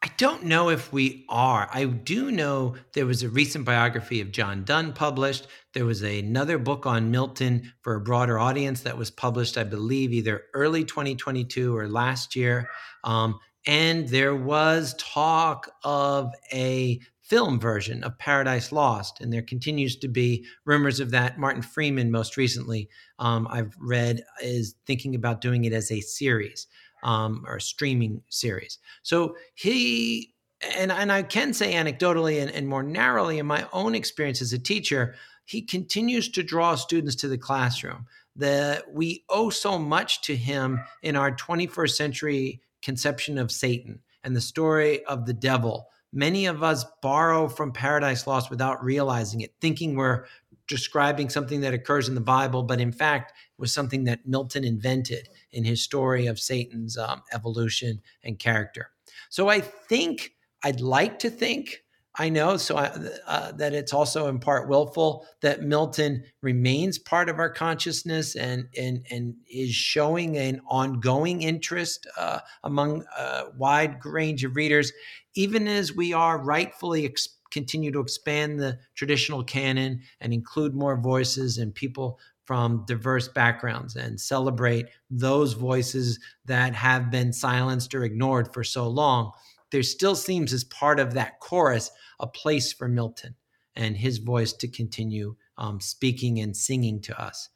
I 0.06 0.10
don't 0.18 0.44
know 0.44 0.68
if 0.68 0.92
we 0.92 1.24
are. 1.28 1.68
I 1.74 1.84
do 1.84 2.30
know 2.30 2.76
there 2.94 3.06
was 3.06 3.24
a 3.24 3.28
recent 3.28 3.64
biography 3.64 4.20
of 4.20 4.30
John 4.30 4.62
Donne 4.62 4.92
published. 4.92 5.48
There 5.74 5.84
was 5.84 6.00
another 6.02 6.58
book 6.58 6.86
on 6.86 7.10
Milton 7.10 7.72
for 7.82 7.96
a 7.96 8.00
broader 8.00 8.38
audience 8.38 8.82
that 8.82 8.96
was 8.96 9.10
published, 9.10 9.58
I 9.58 9.64
believe, 9.64 10.12
either 10.12 10.44
early 10.54 10.84
2022 10.84 11.76
or 11.76 11.88
last 11.88 12.36
year. 12.36 12.70
Um, 13.02 13.40
and 13.66 14.08
there 14.08 14.36
was 14.36 14.94
talk 14.96 15.72
of 15.82 16.32
a 16.52 17.00
film 17.20 17.58
version 17.58 18.04
of 18.04 18.16
Paradise 18.16 18.70
Lost, 18.70 19.20
and 19.20 19.32
there 19.32 19.42
continues 19.42 19.96
to 19.96 20.06
be 20.06 20.46
rumors 20.64 21.00
of 21.00 21.10
that. 21.10 21.36
Martin 21.36 21.62
Freeman, 21.62 22.12
most 22.12 22.36
recently, 22.36 22.88
um, 23.18 23.48
I've 23.50 23.74
read, 23.80 24.22
is 24.40 24.76
thinking 24.86 25.16
about 25.16 25.40
doing 25.40 25.64
it 25.64 25.72
as 25.72 25.90
a 25.90 26.00
series 26.00 26.68
um, 27.02 27.44
or 27.46 27.60
streaming 27.60 28.22
series. 28.28 28.78
So 29.02 29.36
he 29.54 30.34
and 30.76 30.90
and 30.90 31.12
I 31.12 31.22
can 31.22 31.52
say 31.52 31.74
anecdotally 31.74 32.40
and, 32.40 32.50
and 32.50 32.68
more 32.68 32.82
narrowly 32.82 33.38
in 33.38 33.46
my 33.46 33.66
own 33.72 33.94
experience 33.94 34.40
as 34.40 34.52
a 34.52 34.58
teacher, 34.58 35.14
he 35.44 35.62
continues 35.62 36.28
to 36.30 36.42
draw 36.42 36.74
students 36.74 37.16
to 37.16 37.28
the 37.28 37.38
classroom. 37.38 38.06
That 38.34 38.92
we 38.92 39.24
owe 39.30 39.48
so 39.48 39.78
much 39.78 40.20
to 40.22 40.36
him 40.36 40.80
in 41.02 41.16
our 41.16 41.34
21st 41.34 41.96
century 41.96 42.60
conception 42.82 43.38
of 43.38 43.50
Satan 43.50 44.00
and 44.24 44.36
the 44.36 44.40
story 44.40 45.04
of 45.06 45.24
the 45.24 45.32
devil. 45.32 45.88
Many 46.12 46.46
of 46.46 46.62
us 46.62 46.84
borrow 47.02 47.48
from 47.48 47.72
Paradise 47.72 48.26
Lost 48.26 48.50
without 48.50 48.84
realizing 48.84 49.40
it, 49.40 49.54
thinking 49.60 49.96
we're 49.96 50.26
describing 50.68 51.28
something 51.28 51.60
that 51.60 51.74
occurs 51.74 52.08
in 52.08 52.14
the 52.14 52.20
Bible, 52.20 52.62
but 52.62 52.80
in 52.80 52.92
fact 52.92 53.32
was 53.58 53.72
something 53.72 54.04
that 54.04 54.26
Milton 54.26 54.64
invented 54.64 55.28
in 55.56 55.64
his 55.64 55.82
story 55.82 56.26
of 56.26 56.38
Satan's 56.38 56.96
um, 56.96 57.22
evolution 57.32 58.00
and 58.22 58.38
character. 58.38 58.90
So 59.30 59.48
I 59.48 59.60
think 59.60 60.32
I'd 60.62 60.80
like 60.80 61.18
to 61.20 61.30
think 61.30 61.82
I 62.18 62.30
know 62.30 62.56
so 62.56 62.76
I, 62.76 62.86
uh, 63.26 63.52
that 63.52 63.74
it's 63.74 63.92
also 63.92 64.28
in 64.28 64.38
part 64.38 64.68
willful 64.68 65.26
that 65.42 65.62
Milton 65.62 66.24
remains 66.40 66.98
part 66.98 67.28
of 67.28 67.38
our 67.38 67.50
consciousness 67.50 68.34
and 68.34 68.68
and 68.76 69.04
and 69.10 69.34
is 69.50 69.74
showing 69.74 70.36
an 70.38 70.60
ongoing 70.66 71.42
interest 71.42 72.06
uh, 72.16 72.40
among 72.64 73.04
a 73.18 73.44
wide 73.58 74.04
range 74.04 74.44
of 74.44 74.56
readers, 74.56 74.92
even 75.34 75.68
as 75.68 75.94
we 75.94 76.14
are 76.14 76.42
rightfully 76.42 77.04
ex- 77.04 77.36
continue 77.50 77.92
to 77.92 78.00
expand 78.00 78.58
the 78.58 78.78
traditional 78.94 79.44
canon 79.44 80.00
and 80.20 80.32
include 80.32 80.74
more 80.74 80.98
voices 80.98 81.58
and 81.58 81.74
people 81.74 82.18
from 82.46 82.84
diverse 82.86 83.28
backgrounds 83.28 83.96
and 83.96 84.20
celebrate 84.20 84.86
those 85.10 85.52
voices 85.52 86.18
that 86.44 86.74
have 86.74 87.10
been 87.10 87.32
silenced 87.32 87.94
or 87.94 88.04
ignored 88.04 88.52
for 88.54 88.64
so 88.64 88.88
long. 88.88 89.32
There 89.72 89.82
still 89.82 90.14
seems, 90.14 90.52
as 90.52 90.64
part 90.64 91.00
of 91.00 91.14
that 91.14 91.40
chorus, 91.40 91.90
a 92.20 92.26
place 92.26 92.72
for 92.72 92.88
Milton 92.88 93.34
and 93.74 93.96
his 93.96 94.18
voice 94.18 94.52
to 94.54 94.68
continue 94.68 95.36
um, 95.58 95.80
speaking 95.80 96.38
and 96.38 96.56
singing 96.56 97.00
to 97.02 97.20
us 97.20 97.48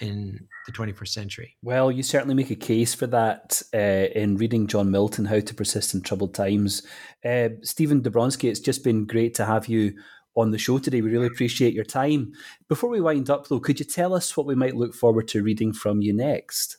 in 0.00 0.48
the 0.66 0.72
21st 0.72 1.08
century. 1.08 1.56
Well, 1.62 1.90
you 1.90 2.02
certainly 2.02 2.34
make 2.34 2.50
a 2.50 2.56
case 2.56 2.94
for 2.94 3.06
that 3.06 3.62
uh, 3.72 3.78
in 4.14 4.36
reading 4.36 4.66
John 4.66 4.90
Milton, 4.90 5.26
How 5.26 5.40
to 5.40 5.54
Persist 5.54 5.94
in 5.94 6.02
Troubled 6.02 6.34
Times. 6.34 6.82
Uh, 7.24 7.50
Stephen 7.62 8.02
Dobranski, 8.02 8.50
it's 8.50 8.60
just 8.60 8.84
been 8.84 9.06
great 9.06 9.34
to 9.36 9.44
have 9.44 9.68
you 9.68 9.94
on 10.36 10.50
the 10.50 10.58
show 10.58 10.78
today. 10.78 11.00
We 11.00 11.10
really 11.10 11.26
appreciate 11.26 11.74
your 11.74 11.84
time. 11.84 12.32
Before 12.68 12.90
we 12.90 13.00
wind 13.00 13.30
up, 13.30 13.48
though, 13.48 13.60
could 13.60 13.78
you 13.78 13.84
tell 13.84 14.14
us 14.14 14.36
what 14.36 14.46
we 14.46 14.54
might 14.54 14.76
look 14.76 14.94
forward 14.94 15.28
to 15.28 15.42
reading 15.42 15.72
from 15.72 16.02
you 16.02 16.12
next? 16.12 16.78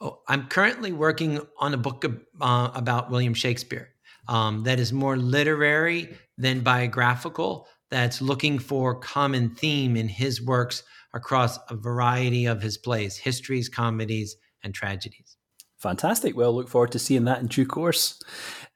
Oh, 0.00 0.20
I'm 0.28 0.46
currently 0.46 0.92
working 0.92 1.40
on 1.58 1.74
a 1.74 1.78
book 1.78 2.04
uh, 2.40 2.70
about 2.74 3.10
William 3.10 3.34
Shakespeare 3.34 3.90
um, 4.28 4.62
that 4.64 4.78
is 4.78 4.92
more 4.92 5.16
literary 5.16 6.16
than 6.36 6.60
biographical, 6.60 7.66
that's 7.90 8.20
looking 8.20 8.58
for 8.58 8.94
common 8.94 9.54
theme 9.54 9.96
in 9.96 10.08
his 10.08 10.42
works 10.42 10.82
across 11.14 11.58
a 11.70 11.74
variety 11.74 12.46
of 12.46 12.60
his 12.60 12.76
plays, 12.76 13.16
histories, 13.16 13.68
comedies, 13.68 14.36
and 14.62 14.74
tragedies. 14.74 15.36
Fantastic. 15.78 16.36
Well, 16.36 16.54
look 16.54 16.68
forward 16.68 16.92
to 16.92 16.98
seeing 16.98 17.24
that 17.24 17.40
in 17.40 17.46
due 17.46 17.66
course. 17.66 18.20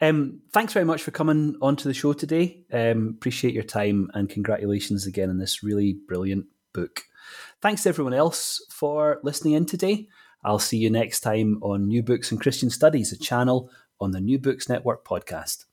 Um, 0.03 0.41
thanks 0.53 0.73
very 0.73 0.85
much 0.85 1.01
for 1.01 1.13
coming 1.13 1.55
onto 1.63 1.85
the 1.85 1.95
show 1.95 2.13
today. 2.13 2.65
Um, 2.73 3.15
appreciate 3.17 3.55
your 3.55 3.63
time 3.63 4.11
and 4.15 4.29
congratulations 4.29 5.07
again 5.07 5.31
on 5.31 5.39
this 5.39 5.63
really 5.63 5.97
brilliant 6.09 6.47
book. 6.73 7.03
Thanks 7.61 7.85
to 7.85 7.91
everyone 7.91 8.13
else 8.13 8.61
for 8.69 9.21
listening 9.23 9.55
in 9.55 9.65
today. 9.65 10.09
I'll 10.45 10.59
see 10.59 10.79
you 10.79 10.91
next 10.91 11.21
time 11.21 11.61
on 11.63 11.87
New 11.87 12.03
Books 12.03 12.33
in 12.33 12.39
Christian 12.39 12.69
Studies, 12.69 13.13
a 13.13 13.17
channel 13.17 13.71
on 14.01 14.11
the 14.11 14.21
New 14.21 14.41
Books 14.41 14.69
Network 14.69 15.05
podcast. 15.07 15.67